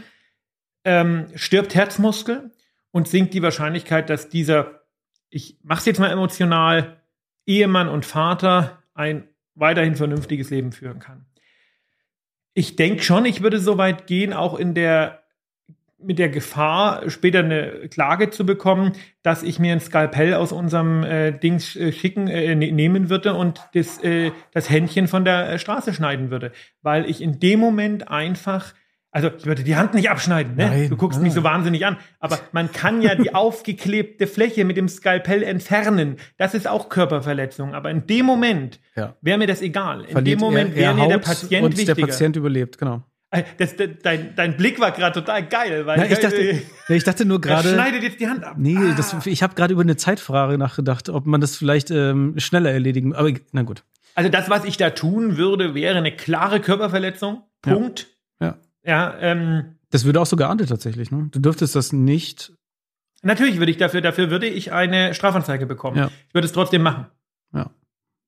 ähm, 0.84 1.26
stirbt 1.36 1.76
Herzmuskel 1.76 2.50
und 2.90 3.06
sinkt 3.06 3.32
die 3.32 3.42
Wahrscheinlichkeit, 3.42 4.10
dass 4.10 4.28
dieser, 4.28 4.82
ich 5.28 5.58
mache 5.62 5.78
es 5.78 5.86
jetzt 5.86 6.00
mal 6.00 6.10
emotional, 6.10 6.99
Ehemann 7.50 7.88
und 7.88 8.06
Vater 8.06 8.78
ein 8.94 9.24
weiterhin 9.56 9.96
vernünftiges 9.96 10.50
Leben 10.50 10.70
führen 10.70 11.00
kann. 11.00 11.26
Ich 12.54 12.76
denke 12.76 13.02
schon, 13.02 13.24
ich 13.24 13.42
würde 13.42 13.58
so 13.58 13.76
weit 13.76 14.06
gehen, 14.06 14.32
auch 14.32 14.58
in 14.58 14.74
der 14.74 15.24
mit 16.02 16.18
der 16.18 16.30
Gefahr, 16.30 17.10
später 17.10 17.40
eine 17.40 17.88
Klage 17.90 18.30
zu 18.30 18.46
bekommen, 18.46 18.92
dass 19.22 19.42
ich 19.42 19.58
mir 19.58 19.72
ein 19.72 19.80
Skalpell 19.80 20.32
aus 20.32 20.50
unserem 20.50 21.04
äh, 21.04 21.32
Dings 21.32 21.76
äh, 21.76 21.92
schicken, 21.92 22.26
äh, 22.26 22.54
ne- 22.54 22.72
nehmen 22.72 23.10
würde 23.10 23.34
und 23.34 23.60
das, 23.74 24.02
äh, 24.02 24.32
das 24.52 24.70
Händchen 24.70 25.08
von 25.08 25.26
der 25.26 25.50
äh, 25.50 25.58
Straße 25.58 25.92
schneiden 25.92 26.30
würde. 26.30 26.52
Weil 26.80 27.04
ich 27.04 27.20
in 27.20 27.38
dem 27.38 27.60
Moment 27.60 28.08
einfach, 28.08 28.72
also 29.12 29.30
ich 29.36 29.44
würde 29.46 29.64
die 29.64 29.76
Hand 29.76 29.94
nicht 29.94 30.08
abschneiden, 30.10 30.54
ne? 30.56 30.66
Nein, 30.66 30.88
du 30.90 30.96
guckst 30.96 31.18
nein. 31.18 31.24
mich 31.24 31.32
so 31.34 31.42
wahnsinnig 31.42 31.84
an. 31.84 31.96
Aber 32.20 32.38
man 32.52 32.70
kann 32.72 33.02
ja 33.02 33.14
die 33.14 33.34
aufgeklebte 33.34 34.26
Fläche 34.26 34.64
mit 34.64 34.76
dem 34.76 34.88
Skalpell 34.88 35.42
entfernen. 35.42 36.16
Das 36.38 36.54
ist 36.54 36.68
auch 36.68 36.88
Körperverletzung. 36.88 37.74
Aber 37.74 37.90
in 37.90 38.06
dem 38.06 38.26
Moment 38.26 38.78
Ja. 38.94 39.16
wäre 39.20 39.38
mir 39.38 39.46
das 39.46 39.62
egal. 39.62 40.02
In 40.04 40.12
Verliert 40.12 40.40
dem 40.40 40.44
Moment 40.44 40.74
wäre 40.76 40.94
mir 40.94 41.08
der 41.08 41.18
Patient 41.18 41.64
und 41.64 41.72
wichtiger. 41.76 41.94
der 41.94 42.06
Patient 42.06 42.36
überlebt, 42.36 42.78
genau. 42.78 43.02
Äh, 43.32 43.42
Das, 43.58 43.76
das, 43.76 43.88
dein, 44.02 44.34
dein 44.36 44.56
Blick 44.56 44.78
war 44.80 44.90
gerade 44.92 45.18
total 45.20 45.46
geil, 45.46 45.86
weil 45.86 45.98
Na, 45.98 46.06
ich, 46.10 46.18
dachte, 46.18 46.36
äh, 46.40 46.60
ich 46.88 47.04
dachte 47.04 47.24
nur 47.24 47.38
er 47.38 47.40
gerade. 47.40 47.68
schneidet 47.68 48.02
jetzt 48.02 48.20
die 48.20 48.28
Hand 48.28 48.44
ab. 48.44 48.54
Nee, 48.58 48.76
Ah. 48.76 48.94
das, 48.96 49.14
ich 49.26 49.42
habe 49.42 49.54
gerade 49.54 49.72
über 49.72 49.82
eine 49.82 49.96
Zeitfrage 49.96 50.56
nachgedacht, 50.58 51.08
ob 51.08 51.26
man 51.26 51.40
das 51.40 51.56
vielleicht 51.56 51.90
ähm, 51.90 52.34
schneller 52.38 52.70
erledigen. 52.72 53.14
Aber 53.14 53.30
na 53.52 53.62
gut. 53.62 53.82
Also 54.14 54.30
das, 54.30 54.50
was 54.50 54.64
ich 54.64 54.76
da 54.76 54.90
tun 54.90 55.36
würde, 55.36 55.74
wäre 55.74 55.96
eine 55.96 56.10
klare 56.14 56.60
Körperverletzung. 56.60 57.42
Punkt. 57.62 58.08
Ja. 58.40 58.46
Ja, 58.48 58.56
ähm, 59.20 59.76
Das 59.90 60.04
würde 60.04 60.20
auch 60.20 60.26
so 60.26 60.36
geahndet 60.36 60.68
tatsächlich. 60.68 61.10
Ne? 61.10 61.28
Du 61.30 61.38
dürftest 61.40 61.74
das 61.76 61.92
nicht. 61.92 62.52
natürlich 63.22 63.58
würde 63.58 63.70
ich 63.72 63.78
dafür, 63.78 64.00
dafür 64.00 64.30
würde 64.30 64.46
ich 64.46 64.72
eine 64.72 65.14
Strafanzeige 65.14 65.66
bekommen. 65.66 65.96
Ja. 65.96 66.10
Ich 66.28 66.34
würde 66.34 66.46
es 66.46 66.52
trotzdem 66.52 66.82
machen. 66.82 67.06
Ja, 67.52 67.70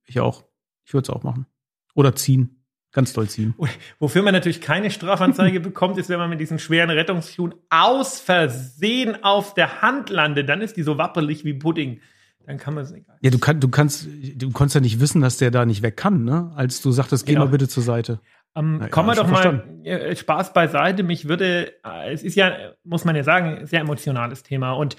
ich 0.07 0.21
auch. 0.21 0.45
Ich 0.85 0.93
würde 0.95 1.05
es 1.05 1.11
auch 1.11 1.23
machen. 1.23 1.47
Oder 1.95 2.15
ziehen. 2.15 2.59
Ganz 2.95 3.15
doll 3.15 3.27
ziehen. 3.27 3.55
Wofür 3.99 4.21
man 4.23 4.35
natürlich 4.35 4.61
keine 4.61 4.91
Strafanzeige 4.91 5.61
bekommt, 5.71 5.97
ist, 5.97 6.11
wenn 6.11 6.19
man 6.19 6.29
mit 6.29 6.41
diesen 6.41 6.59
schweren 6.59 6.91
Rettungsschuhen 6.91 7.55
aus 7.71 8.21
Versehen 8.21 9.23
auf 9.25 9.55
der 9.55 9.81
Hand 9.81 10.11
landet. 10.11 10.49
Dann 10.49 10.61
ist 10.61 10.77
die 10.77 10.83
so 10.83 10.99
wappelig 10.99 11.45
wie 11.47 11.55
Pudding. 11.55 12.01
Dann 12.45 12.59
kann 12.59 12.75
man 12.75 12.85
es 12.85 12.91
egal. 12.91 13.17
Ja, 13.23 13.31
du, 13.31 13.39
kann, 13.39 13.61
du 13.61 13.69
kannst, 13.69 14.09
du 14.37 14.51
konntest 14.51 14.75
ja 14.75 14.81
nicht 14.83 15.01
wissen, 15.01 15.23
dass 15.23 15.39
der 15.39 15.51
da 15.51 15.65
nicht 15.65 15.81
weg 15.83 15.97
kann, 15.97 16.25
ne? 16.25 16.53
Als 16.57 16.83
du 16.83 16.91
sagtest, 16.91 17.25
geh 17.25 17.33
Genau. 17.33 17.47
mal 17.47 17.51
bitte 17.51 17.69
zur 17.69 17.83
Seite. 17.85 18.21
Ähm, 18.55 18.79
ja, 18.83 18.89
kommen 18.89 19.09
wir 19.09 19.15
doch 19.15 19.29
mal 19.29 19.65
äh, 19.85 20.15
Spaß 20.15 20.53
beiseite. 20.53 21.03
Mich 21.03 21.29
würde, 21.29 21.73
äh, 21.85 22.13
es 22.13 22.23
ist 22.23 22.35
ja, 22.35 22.53
muss 22.85 23.05
man 23.05 23.17
ja 23.17 23.25
sagen, 23.25 23.59
ein 23.59 23.67
sehr 23.67 23.81
emotionales 23.81 24.43
Thema. 24.43 24.73
Und 24.73 24.97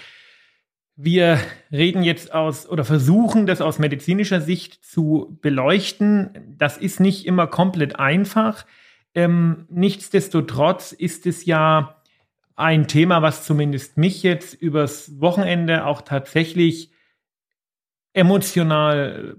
wir 0.96 1.40
reden 1.72 2.04
jetzt 2.04 2.34
aus 2.34 2.68
oder 2.68 2.86
versuchen 2.86 3.46
das 3.46 3.62
aus 3.62 3.80
medizinischer 3.80 4.42
Sicht 4.42 4.84
zu 4.86 5.38
beleuchten. 5.42 6.56
Das 6.58 6.78
ist 6.78 7.00
nicht 7.00 7.26
immer 7.26 7.48
komplett 7.48 8.00
einfach. 8.00 8.66
Ähm, 9.16 9.66
nichtsdestotrotz 9.70 10.92
ist 10.92 11.26
es 11.26 11.46
ja 11.46 12.02
ein 12.56 12.88
Thema, 12.88 13.22
was 13.22 13.44
zumindest 13.44 13.98
mich 13.98 14.22
jetzt 14.24 14.54
übers 14.54 15.20
Wochenende 15.20 15.86
auch 15.86 16.02
tatsächlich 16.02 16.92
emotional 18.14 19.38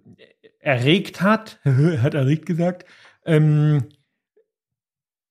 erregt 0.59 1.21
hat. 1.21 1.61
hat 1.65 2.15
erregt 2.15 2.47
gesagt. 2.47 2.85
Ähm, 3.25 3.89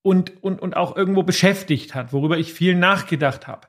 und, 0.03 0.43
und, 0.43 0.61
und 0.61 0.77
auch 0.77 0.95
irgendwo 0.95 1.23
beschäftigt 1.23 1.95
hat, 1.95 2.13
worüber 2.13 2.37
ich 2.37 2.53
viel 2.53 2.75
nachgedacht 2.75 3.47
habe. 3.47 3.67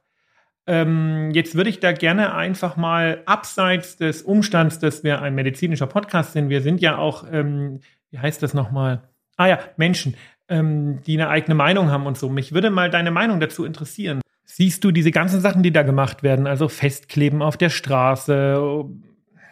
Ähm, 0.67 1.31
jetzt 1.33 1.55
würde 1.55 1.71
ich 1.71 1.81
da 1.81 1.93
gerne 1.93 2.35
einfach 2.35 2.77
mal 2.77 3.23
abseits 3.27 3.97
des 3.97 4.23
Umstands, 4.23 4.79
dass 4.79 5.05
wir 5.05 5.23
ein 5.23 5.35
medizinischer 5.35 5.87
Podcast 5.87 6.33
sind, 6.33 6.49
wir 6.49 6.61
sind 6.61 6.81
ja 6.81 6.99
auch, 6.99 7.25
ähm, 7.31 7.81
wie 8.11 8.19
heißt 8.19 8.43
das 8.43 8.55
nochmal? 8.55 9.03
Ah 9.37 9.47
ja, 9.47 9.59
Menschen, 9.77 10.15
ähm, 10.49 11.01
die 11.07 11.15
eine 11.15 11.29
eigene 11.29 11.55
Meinung 11.55 11.91
haben 11.91 12.07
und 12.07 12.19
so. 12.19 12.29
Mich 12.29 12.53
würde 12.53 12.71
mal 12.71 12.91
deine 12.91 13.11
Meinung 13.11 13.41
dazu 13.41 13.65
interessieren. 13.65 14.21
Siehst 14.45 14.85
du 14.85 14.91
diese 14.91 15.11
ganzen 15.11 15.41
Sachen, 15.41 15.63
die 15.63 15.73
da 15.73 15.83
gemacht 15.83 16.23
werden, 16.23 16.47
also 16.47 16.69
Festkleben 16.69 17.43
auf 17.43 17.57
der 17.57 17.71
Straße, 17.71 18.85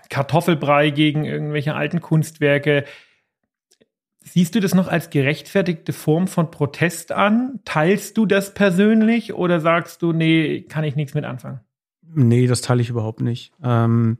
Kartoffelbrei 0.08 0.90
gegen 0.90 1.24
irgendwelche 1.24 1.74
alten 1.74 2.00
Kunstwerke, 2.00 2.84
Siehst 4.24 4.54
du 4.54 4.60
das 4.60 4.74
noch 4.74 4.88
als 4.88 5.10
gerechtfertigte 5.10 5.92
Form 5.92 6.28
von 6.28 6.50
Protest 6.50 7.12
an? 7.12 7.60
Teilst 7.64 8.16
du 8.16 8.26
das 8.26 8.54
persönlich 8.54 9.34
oder 9.34 9.60
sagst 9.60 10.02
du, 10.02 10.12
nee, 10.12 10.62
kann 10.62 10.84
ich 10.84 10.96
nichts 10.96 11.14
mit 11.14 11.24
anfangen? 11.24 11.60
Nee, 12.14 12.46
das 12.46 12.60
teile 12.60 12.82
ich 12.82 12.90
überhaupt 12.90 13.20
nicht. 13.20 13.52
Ähm, 13.62 14.18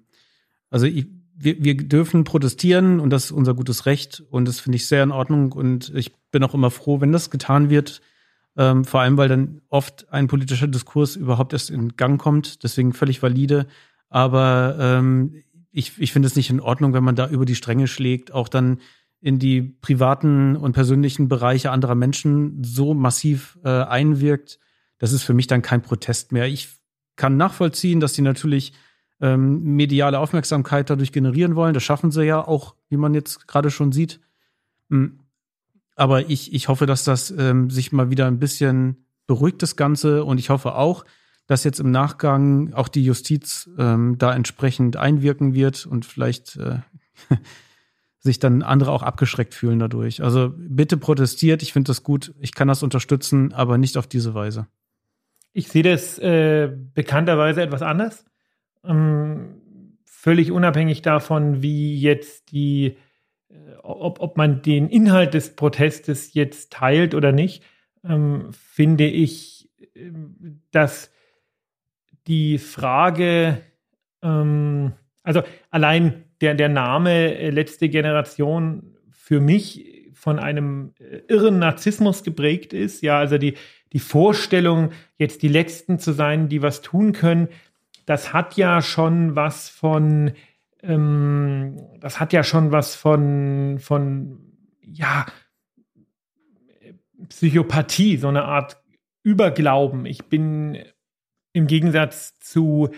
also 0.70 0.86
ich, 0.86 1.06
wir, 1.34 1.62
wir 1.62 1.76
dürfen 1.76 2.24
protestieren 2.24 3.00
und 3.00 3.10
das 3.10 3.26
ist 3.26 3.32
unser 3.32 3.54
gutes 3.54 3.86
Recht 3.86 4.22
und 4.30 4.48
das 4.48 4.60
finde 4.60 4.76
ich 4.76 4.86
sehr 4.86 5.02
in 5.02 5.12
Ordnung 5.12 5.52
und 5.52 5.92
ich 5.94 6.12
bin 6.30 6.42
auch 6.42 6.54
immer 6.54 6.70
froh, 6.70 7.00
wenn 7.00 7.12
das 7.12 7.30
getan 7.30 7.70
wird. 7.70 8.00
Ähm, 8.56 8.84
vor 8.84 9.00
allem, 9.00 9.16
weil 9.16 9.28
dann 9.28 9.62
oft 9.68 10.12
ein 10.12 10.26
politischer 10.26 10.66
Diskurs 10.66 11.16
überhaupt 11.16 11.52
erst 11.52 11.70
in 11.70 11.96
Gang 11.96 12.20
kommt. 12.20 12.64
Deswegen 12.64 12.92
völlig 12.92 13.22
valide. 13.22 13.66
Aber 14.08 14.76
ähm, 14.78 15.42
ich, 15.70 15.98
ich 15.98 16.12
finde 16.12 16.26
es 16.26 16.36
nicht 16.36 16.50
in 16.50 16.60
Ordnung, 16.60 16.92
wenn 16.92 17.04
man 17.04 17.16
da 17.16 17.28
über 17.28 17.46
die 17.46 17.54
Stränge 17.54 17.86
schlägt, 17.86 18.32
auch 18.32 18.48
dann 18.48 18.78
in 19.22 19.38
die 19.38 19.62
privaten 19.62 20.56
und 20.56 20.72
persönlichen 20.72 21.28
Bereiche 21.28 21.70
anderer 21.70 21.94
Menschen 21.94 22.62
so 22.62 22.92
massiv 22.92 23.58
äh, 23.64 23.68
einwirkt, 23.68 24.58
das 24.98 25.12
ist 25.12 25.22
für 25.22 25.32
mich 25.32 25.46
dann 25.46 25.62
kein 25.62 25.82
Protest 25.82 26.32
mehr. 26.32 26.46
Ich 26.48 26.68
kann 27.16 27.36
nachvollziehen, 27.36 28.00
dass 28.00 28.12
die 28.12 28.22
natürlich 28.22 28.72
ähm, 29.20 29.76
mediale 29.76 30.18
Aufmerksamkeit 30.18 30.90
dadurch 30.90 31.12
generieren 31.12 31.54
wollen. 31.54 31.72
Das 31.72 31.84
schaffen 31.84 32.10
sie 32.10 32.24
ja 32.24 32.46
auch, 32.46 32.74
wie 32.88 32.96
man 32.96 33.14
jetzt 33.14 33.46
gerade 33.46 33.70
schon 33.70 33.92
sieht. 33.92 34.20
Hm. 34.90 35.20
Aber 35.94 36.28
ich, 36.28 36.52
ich 36.52 36.68
hoffe, 36.68 36.86
dass 36.86 37.04
das 37.04 37.30
ähm, 37.30 37.70
sich 37.70 37.92
mal 37.92 38.10
wieder 38.10 38.26
ein 38.26 38.40
bisschen 38.40 39.06
beruhigt, 39.28 39.62
das 39.62 39.76
Ganze. 39.76 40.24
Und 40.24 40.38
ich 40.38 40.50
hoffe 40.50 40.74
auch, 40.74 41.04
dass 41.46 41.64
jetzt 41.64 41.80
im 41.80 41.90
Nachgang 41.90 42.72
auch 42.72 42.88
die 42.88 43.04
Justiz 43.04 43.70
ähm, 43.78 44.18
da 44.18 44.34
entsprechend 44.34 44.96
einwirken 44.96 45.54
wird 45.54 45.86
und 45.86 46.06
vielleicht 46.06 46.56
äh, 46.56 46.78
sich 48.22 48.38
dann 48.38 48.62
andere 48.62 48.92
auch 48.92 49.02
abgeschreckt 49.02 49.52
fühlen 49.52 49.80
dadurch. 49.80 50.22
Also 50.22 50.52
bitte 50.56 50.96
protestiert, 50.96 51.62
ich 51.62 51.72
finde 51.72 51.88
das 51.88 52.04
gut, 52.04 52.32
ich 52.38 52.54
kann 52.54 52.68
das 52.68 52.84
unterstützen, 52.84 53.52
aber 53.52 53.78
nicht 53.78 53.96
auf 53.96 54.06
diese 54.06 54.32
Weise. 54.32 54.68
Ich 55.52 55.68
sehe 55.68 55.82
das 55.82 56.18
äh, 56.20 56.70
bekannterweise 56.94 57.62
etwas 57.62 57.82
anders. 57.82 58.24
Ähm, 58.84 59.96
völlig 60.04 60.52
unabhängig 60.52 61.02
davon, 61.02 61.62
wie 61.62 61.98
jetzt 61.98 62.52
die, 62.52 62.96
äh, 63.48 63.54
ob, 63.82 64.20
ob 64.20 64.36
man 64.36 64.62
den 64.62 64.88
Inhalt 64.88 65.34
des 65.34 65.56
Protestes 65.56 66.32
jetzt 66.32 66.72
teilt 66.72 67.16
oder 67.16 67.32
nicht, 67.32 67.64
ähm, 68.04 68.50
finde 68.52 69.06
ich, 69.06 69.68
äh, 69.94 70.12
dass 70.70 71.10
die 72.28 72.58
Frage, 72.58 73.60
ähm, 74.22 74.92
also 75.24 75.42
allein 75.70 76.24
der, 76.42 76.54
der 76.54 76.68
Name 76.68 77.36
äh, 77.36 77.50
letzte 77.50 77.88
Generation 77.88 78.96
für 79.10 79.40
mich 79.40 80.12
von 80.12 80.38
einem 80.38 80.92
äh, 80.98 81.22
irren 81.28 81.58
Narzissmus 81.58 82.22
geprägt 82.22 82.72
ist. 82.72 83.02
Ja, 83.02 83.18
also 83.18 83.38
die, 83.38 83.54
die 83.92 84.00
Vorstellung, 84.00 84.90
jetzt 85.16 85.42
die 85.42 85.48
Letzten 85.48 85.98
zu 85.98 86.12
sein, 86.12 86.48
die 86.48 86.62
was 86.62 86.82
tun 86.82 87.12
können, 87.12 87.48
das 88.04 88.32
hat 88.32 88.56
ja 88.56 88.82
schon 88.82 89.36
was 89.36 89.68
von, 89.68 90.32
ähm, 90.82 91.76
das 92.00 92.20
hat 92.20 92.32
ja 92.32 92.42
schon 92.42 92.72
was 92.72 92.96
von, 92.96 93.78
von, 93.78 94.52
ja, 94.82 95.26
Psychopathie, 97.28 98.16
so 98.16 98.28
eine 98.28 98.44
Art 98.44 98.82
Überglauben. 99.22 100.04
Ich 100.04 100.24
bin 100.24 100.78
im 101.52 101.68
Gegensatz 101.68 102.38
zu 102.40 102.90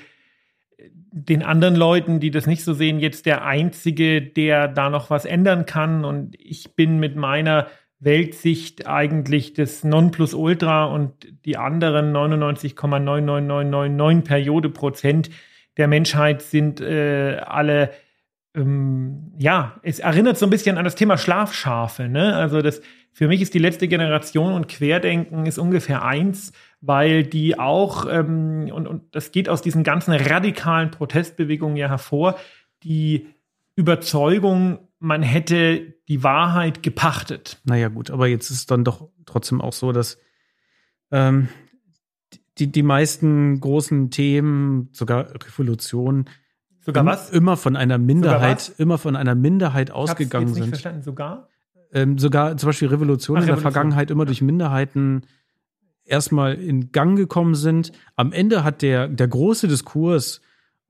den 1.10 1.42
anderen 1.42 1.76
Leuten, 1.76 2.20
die 2.20 2.30
das 2.30 2.46
nicht 2.46 2.64
so 2.64 2.74
sehen, 2.74 3.00
jetzt 3.00 3.24
der 3.26 3.44
Einzige, 3.44 4.22
der 4.22 4.68
da 4.68 4.88
noch 4.90 5.10
was 5.10 5.24
ändern 5.24 5.66
kann. 5.66 6.04
Und 6.04 6.36
ich 6.38 6.74
bin 6.74 6.98
mit 6.98 7.16
meiner 7.16 7.66
Weltsicht 8.00 8.86
eigentlich 8.86 9.54
das 9.54 9.84
Nonplusultra 9.84 10.86
und 10.86 11.12
die 11.44 11.56
anderen 11.56 12.12
99,99999 12.12 14.22
Periode 14.22 14.70
Prozent 14.70 15.30
der 15.76 15.88
Menschheit 15.88 16.42
sind 16.42 16.80
äh, 16.80 17.40
alle 17.44 17.90
ähm, 18.56 19.32
ja, 19.38 19.80
es 19.82 19.98
erinnert 19.98 20.38
so 20.38 20.46
ein 20.46 20.50
bisschen 20.50 20.78
an 20.78 20.84
das 20.84 20.94
Thema 20.94 21.18
Schlafschafe. 21.18 22.08
Ne? 22.08 22.36
Also 22.36 22.62
das, 22.62 22.80
für 23.14 23.28
mich 23.28 23.40
ist 23.40 23.54
die 23.54 23.60
letzte 23.60 23.86
Generation 23.86 24.54
und 24.54 24.66
Querdenken 24.66 25.46
ist 25.46 25.56
ungefähr 25.56 26.04
eins, 26.04 26.50
weil 26.80 27.22
die 27.22 27.56
auch, 27.56 28.06
ähm, 28.10 28.68
und, 28.74 28.88
und 28.88 29.14
das 29.14 29.30
geht 29.30 29.48
aus 29.48 29.62
diesen 29.62 29.84
ganzen 29.84 30.12
radikalen 30.12 30.90
Protestbewegungen 30.90 31.76
ja 31.76 31.88
hervor, 31.88 32.36
die 32.82 33.28
Überzeugung, 33.76 34.88
man 34.98 35.22
hätte 35.22 35.94
die 36.08 36.24
Wahrheit 36.24 36.82
gepachtet. 36.82 37.60
Naja 37.62 37.86
gut, 37.86 38.10
aber 38.10 38.26
jetzt 38.26 38.50
ist 38.50 38.56
es 38.56 38.66
dann 38.66 38.82
doch 38.82 39.08
trotzdem 39.26 39.60
auch 39.60 39.72
so, 39.72 39.92
dass 39.92 40.18
ähm, 41.12 41.48
die, 42.58 42.72
die 42.72 42.82
meisten 42.82 43.60
großen 43.60 44.10
Themen, 44.10 44.88
sogar 44.92 45.32
Revolutionen, 45.32 46.28
Sogar 46.80 47.06
was? 47.06 47.30
Immer 47.30 47.56
von 47.56 47.76
einer 47.76 47.96
Minderheit, 47.96 48.72
immer 48.76 48.98
von 48.98 49.16
einer 49.16 49.34
Minderheit 49.34 49.90
ausgegangen 49.90 50.48
sind. 50.48 50.64
Nicht 50.64 50.68
verstanden. 50.68 51.02
Sogar? 51.02 51.48
Ähm, 51.94 52.18
sogar 52.18 52.56
zum 52.56 52.68
Beispiel 52.68 52.88
Revolutionen 52.88 53.38
Ach, 53.38 53.44
in 53.44 53.46
der 53.46 53.56
Revolution. 53.56 53.72
Vergangenheit 53.72 54.10
immer 54.10 54.26
durch 54.26 54.42
Minderheiten 54.42 55.22
erstmal 56.04 56.54
in 56.54 56.92
Gang 56.92 57.16
gekommen 57.16 57.54
sind. 57.54 57.92
Am 58.16 58.32
Ende 58.32 58.64
hat 58.64 58.82
der, 58.82 59.08
der 59.08 59.28
große 59.28 59.68
Diskurs 59.68 60.40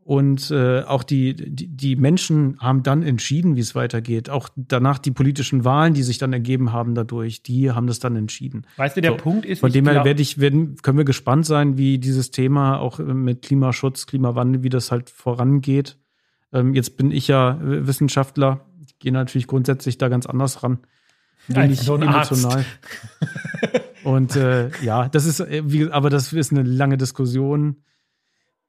und 0.04 0.50
äh, 0.50 0.82
auch 0.82 1.02
die, 1.02 1.34
die, 1.34 1.66
die 1.66 1.96
Menschen 1.96 2.58
haben 2.60 2.82
dann 2.82 3.02
entschieden, 3.02 3.56
wie 3.56 3.60
es 3.60 3.74
weitergeht. 3.74 4.28
Auch 4.28 4.48
danach 4.54 4.98
die 4.98 5.10
politischen 5.10 5.64
Wahlen, 5.64 5.94
die 5.94 6.02
sich 6.02 6.18
dann 6.18 6.32
ergeben 6.32 6.72
haben 6.72 6.94
dadurch, 6.94 7.42
die 7.42 7.70
haben 7.70 7.86
das 7.86 8.00
dann 8.00 8.14
entschieden. 8.16 8.66
Weißt 8.76 8.96
du, 8.96 9.00
der 9.00 9.12
so, 9.12 9.16
Punkt 9.16 9.46
ist. 9.46 9.60
Von 9.60 9.72
dem 9.72 9.88
her 9.88 10.04
werde 10.04 10.20
ich, 10.20 10.38
werden, 10.38 10.76
können 10.82 10.98
wir 10.98 11.06
gespannt 11.06 11.46
sein, 11.46 11.78
wie 11.78 11.98
dieses 11.98 12.30
Thema 12.30 12.78
auch 12.78 12.98
mit 12.98 13.42
Klimaschutz, 13.42 14.06
Klimawandel, 14.06 14.62
wie 14.62 14.68
das 14.68 14.90
halt 14.90 15.08
vorangeht. 15.08 15.96
Ähm, 16.52 16.74
jetzt 16.74 16.98
bin 16.98 17.10
ich 17.10 17.28
ja 17.28 17.58
Wissenschaftler. 17.62 18.66
Ich 18.86 18.98
gehe 18.98 19.12
natürlich 19.12 19.46
grundsätzlich 19.46 19.96
da 19.96 20.08
ganz 20.08 20.26
anders 20.26 20.62
ran. 20.62 20.80
Wenig 21.48 21.80
so 21.80 21.96
emotional. 21.96 22.64
und 24.04 24.36
äh, 24.36 24.70
ja, 24.82 25.08
das 25.08 25.26
ist, 25.26 25.40
äh, 25.40 25.62
wie, 25.64 25.90
aber 25.90 26.10
das 26.10 26.32
ist 26.32 26.52
eine 26.52 26.62
lange 26.62 26.96
Diskussion. 26.96 27.76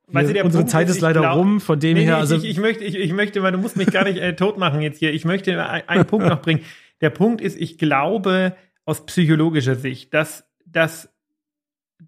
Weißt 0.08 0.30
du, 0.30 0.44
unsere 0.44 0.64
Punkt 0.64 0.70
Zeit 0.70 0.88
ist, 0.88 0.98
ist 0.98 1.02
leider 1.02 1.22
glaub, 1.22 1.38
rum, 1.38 1.62
von 1.62 1.80
dem 1.80 1.96
nee, 1.98 2.06
her. 2.06 2.18
Also 2.18 2.36
ich, 2.36 2.44
ich, 2.44 2.58
möchte, 2.58 2.84
ich, 2.84 2.96
ich 2.96 3.14
möchte, 3.14 3.42
weil 3.42 3.52
du 3.52 3.58
musst 3.58 3.76
mich 3.76 3.88
gar 3.88 4.04
nicht 4.04 4.18
äh, 4.18 4.36
tot 4.36 4.58
machen 4.58 4.82
jetzt 4.82 5.00
hier. 5.00 5.14
Ich 5.14 5.26
möchte 5.26 5.64
einen 5.68 6.06
Punkt 6.08 6.28
noch 6.28 6.42
bringen. 6.42 6.62
Der 7.02 7.10
Punkt 7.10 7.42
ist, 7.42 7.60
ich 7.60 7.78
glaube 7.78 8.56
aus 8.86 9.06
psychologischer 9.06 9.76
Sicht, 9.76 10.14
dass 10.14 10.46
das 10.66 11.10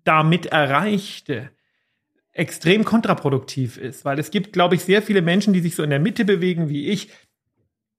damit 0.04 0.48
Erreichte 0.48 1.50
extrem 2.34 2.84
kontraproduktiv 2.84 3.78
ist, 3.78 4.06
weil 4.06 4.20
es 4.20 4.30
gibt, 4.30 4.54
glaube 4.54 4.76
ich, 4.76 4.84
sehr 4.84 5.02
viele 5.02 5.24
Menschen, 5.24 5.54
die 5.54 5.60
sich 5.60 5.76
so 5.76 5.82
in 5.82 5.90
der 5.90 6.00
Mitte 6.00 6.24
bewegen 6.24 6.70
wie 6.70 6.88
ich, 6.88 7.10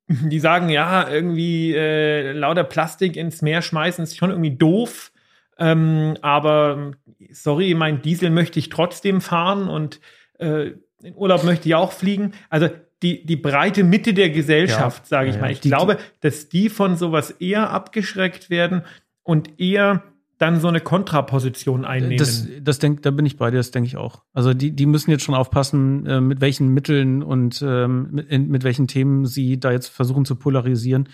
die 0.30 0.40
sagen, 0.40 0.68
ja, 0.70 1.08
irgendwie 1.08 1.74
äh, 1.74 2.32
lauter 2.32 2.64
Plastik 2.64 3.16
ins 3.16 3.42
Meer 3.42 3.62
schmeißen 3.62 4.02
ist 4.02 4.16
schon 4.16 4.30
irgendwie 4.30 4.56
doof. 4.56 5.12
Ähm, 5.58 6.16
aber 6.22 6.92
sorry, 7.30 7.74
mein 7.74 8.00
Diesel 8.00 8.30
möchte 8.30 8.58
ich 8.58 8.68
trotzdem 8.68 9.20
fahren 9.20 9.68
und 9.68 10.00
äh, 10.38 10.72
in 11.02 11.14
Urlaub 11.14 11.44
möchte 11.44 11.68
ich 11.68 11.74
auch 11.74 11.92
fliegen. 11.92 12.32
Also 12.48 12.68
die, 13.02 13.24
die 13.24 13.36
breite 13.36 13.84
Mitte 13.84 14.14
der 14.14 14.30
Gesellschaft, 14.30 15.04
ja, 15.04 15.08
sage 15.08 15.28
ich 15.28 15.36
ja, 15.36 15.40
mal. 15.40 15.50
Ich 15.50 15.60
die, 15.60 15.68
glaube, 15.68 15.98
dass 16.20 16.48
die 16.48 16.68
von 16.68 16.96
sowas 16.96 17.30
eher 17.30 17.70
abgeschreckt 17.70 18.50
werden 18.50 18.82
und 19.22 19.60
eher 19.60 20.02
dann 20.38 20.60
so 20.60 20.68
eine 20.68 20.80
Kontraposition 20.80 21.84
einnehmen. 21.84 22.16
Das, 22.16 22.46
das 22.60 22.78
denk, 22.78 23.02
da 23.02 23.10
bin 23.10 23.26
ich 23.26 23.36
bei 23.36 23.50
dir, 23.50 23.56
das 23.56 23.72
denke 23.72 23.88
ich 23.88 23.96
auch. 23.96 24.22
Also 24.32 24.54
die, 24.54 24.70
die 24.70 24.86
müssen 24.86 25.10
jetzt 25.10 25.24
schon 25.24 25.34
aufpassen, 25.34 26.06
äh, 26.06 26.20
mit 26.20 26.40
welchen 26.40 26.68
Mitteln 26.68 27.22
und 27.22 27.60
ähm, 27.62 28.08
mit, 28.12 28.30
in, 28.30 28.48
mit 28.48 28.64
welchen 28.64 28.86
Themen 28.86 29.26
sie 29.26 29.58
da 29.58 29.72
jetzt 29.72 29.88
versuchen 29.88 30.24
zu 30.24 30.36
polarisieren. 30.36 31.08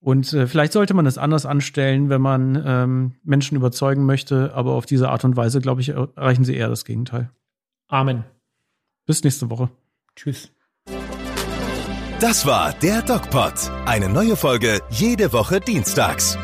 Und 0.00 0.32
äh, 0.32 0.46
vielleicht 0.46 0.72
sollte 0.72 0.94
man 0.94 1.06
es 1.06 1.18
anders 1.18 1.46
anstellen, 1.46 2.08
wenn 2.08 2.22
man 2.22 2.60
ähm, 2.64 3.12
Menschen 3.22 3.56
überzeugen 3.56 4.04
möchte, 4.04 4.52
aber 4.54 4.72
auf 4.72 4.86
diese 4.86 5.10
Art 5.10 5.24
und 5.24 5.36
Weise, 5.36 5.60
glaube 5.60 5.82
ich, 5.82 5.90
erreichen 5.90 6.44
sie 6.44 6.56
eher 6.56 6.68
das 6.68 6.84
Gegenteil. 6.84 7.30
Amen. 7.86 8.24
Bis 9.06 9.22
nächste 9.22 9.50
Woche. 9.50 9.70
Tschüss. 10.16 10.50
Das 12.20 12.46
war 12.46 12.72
der 12.82 13.02
DocPod. 13.02 13.54
Eine 13.86 14.08
neue 14.08 14.36
Folge 14.36 14.80
jede 14.90 15.32
Woche 15.32 15.60
dienstags. 15.60 16.36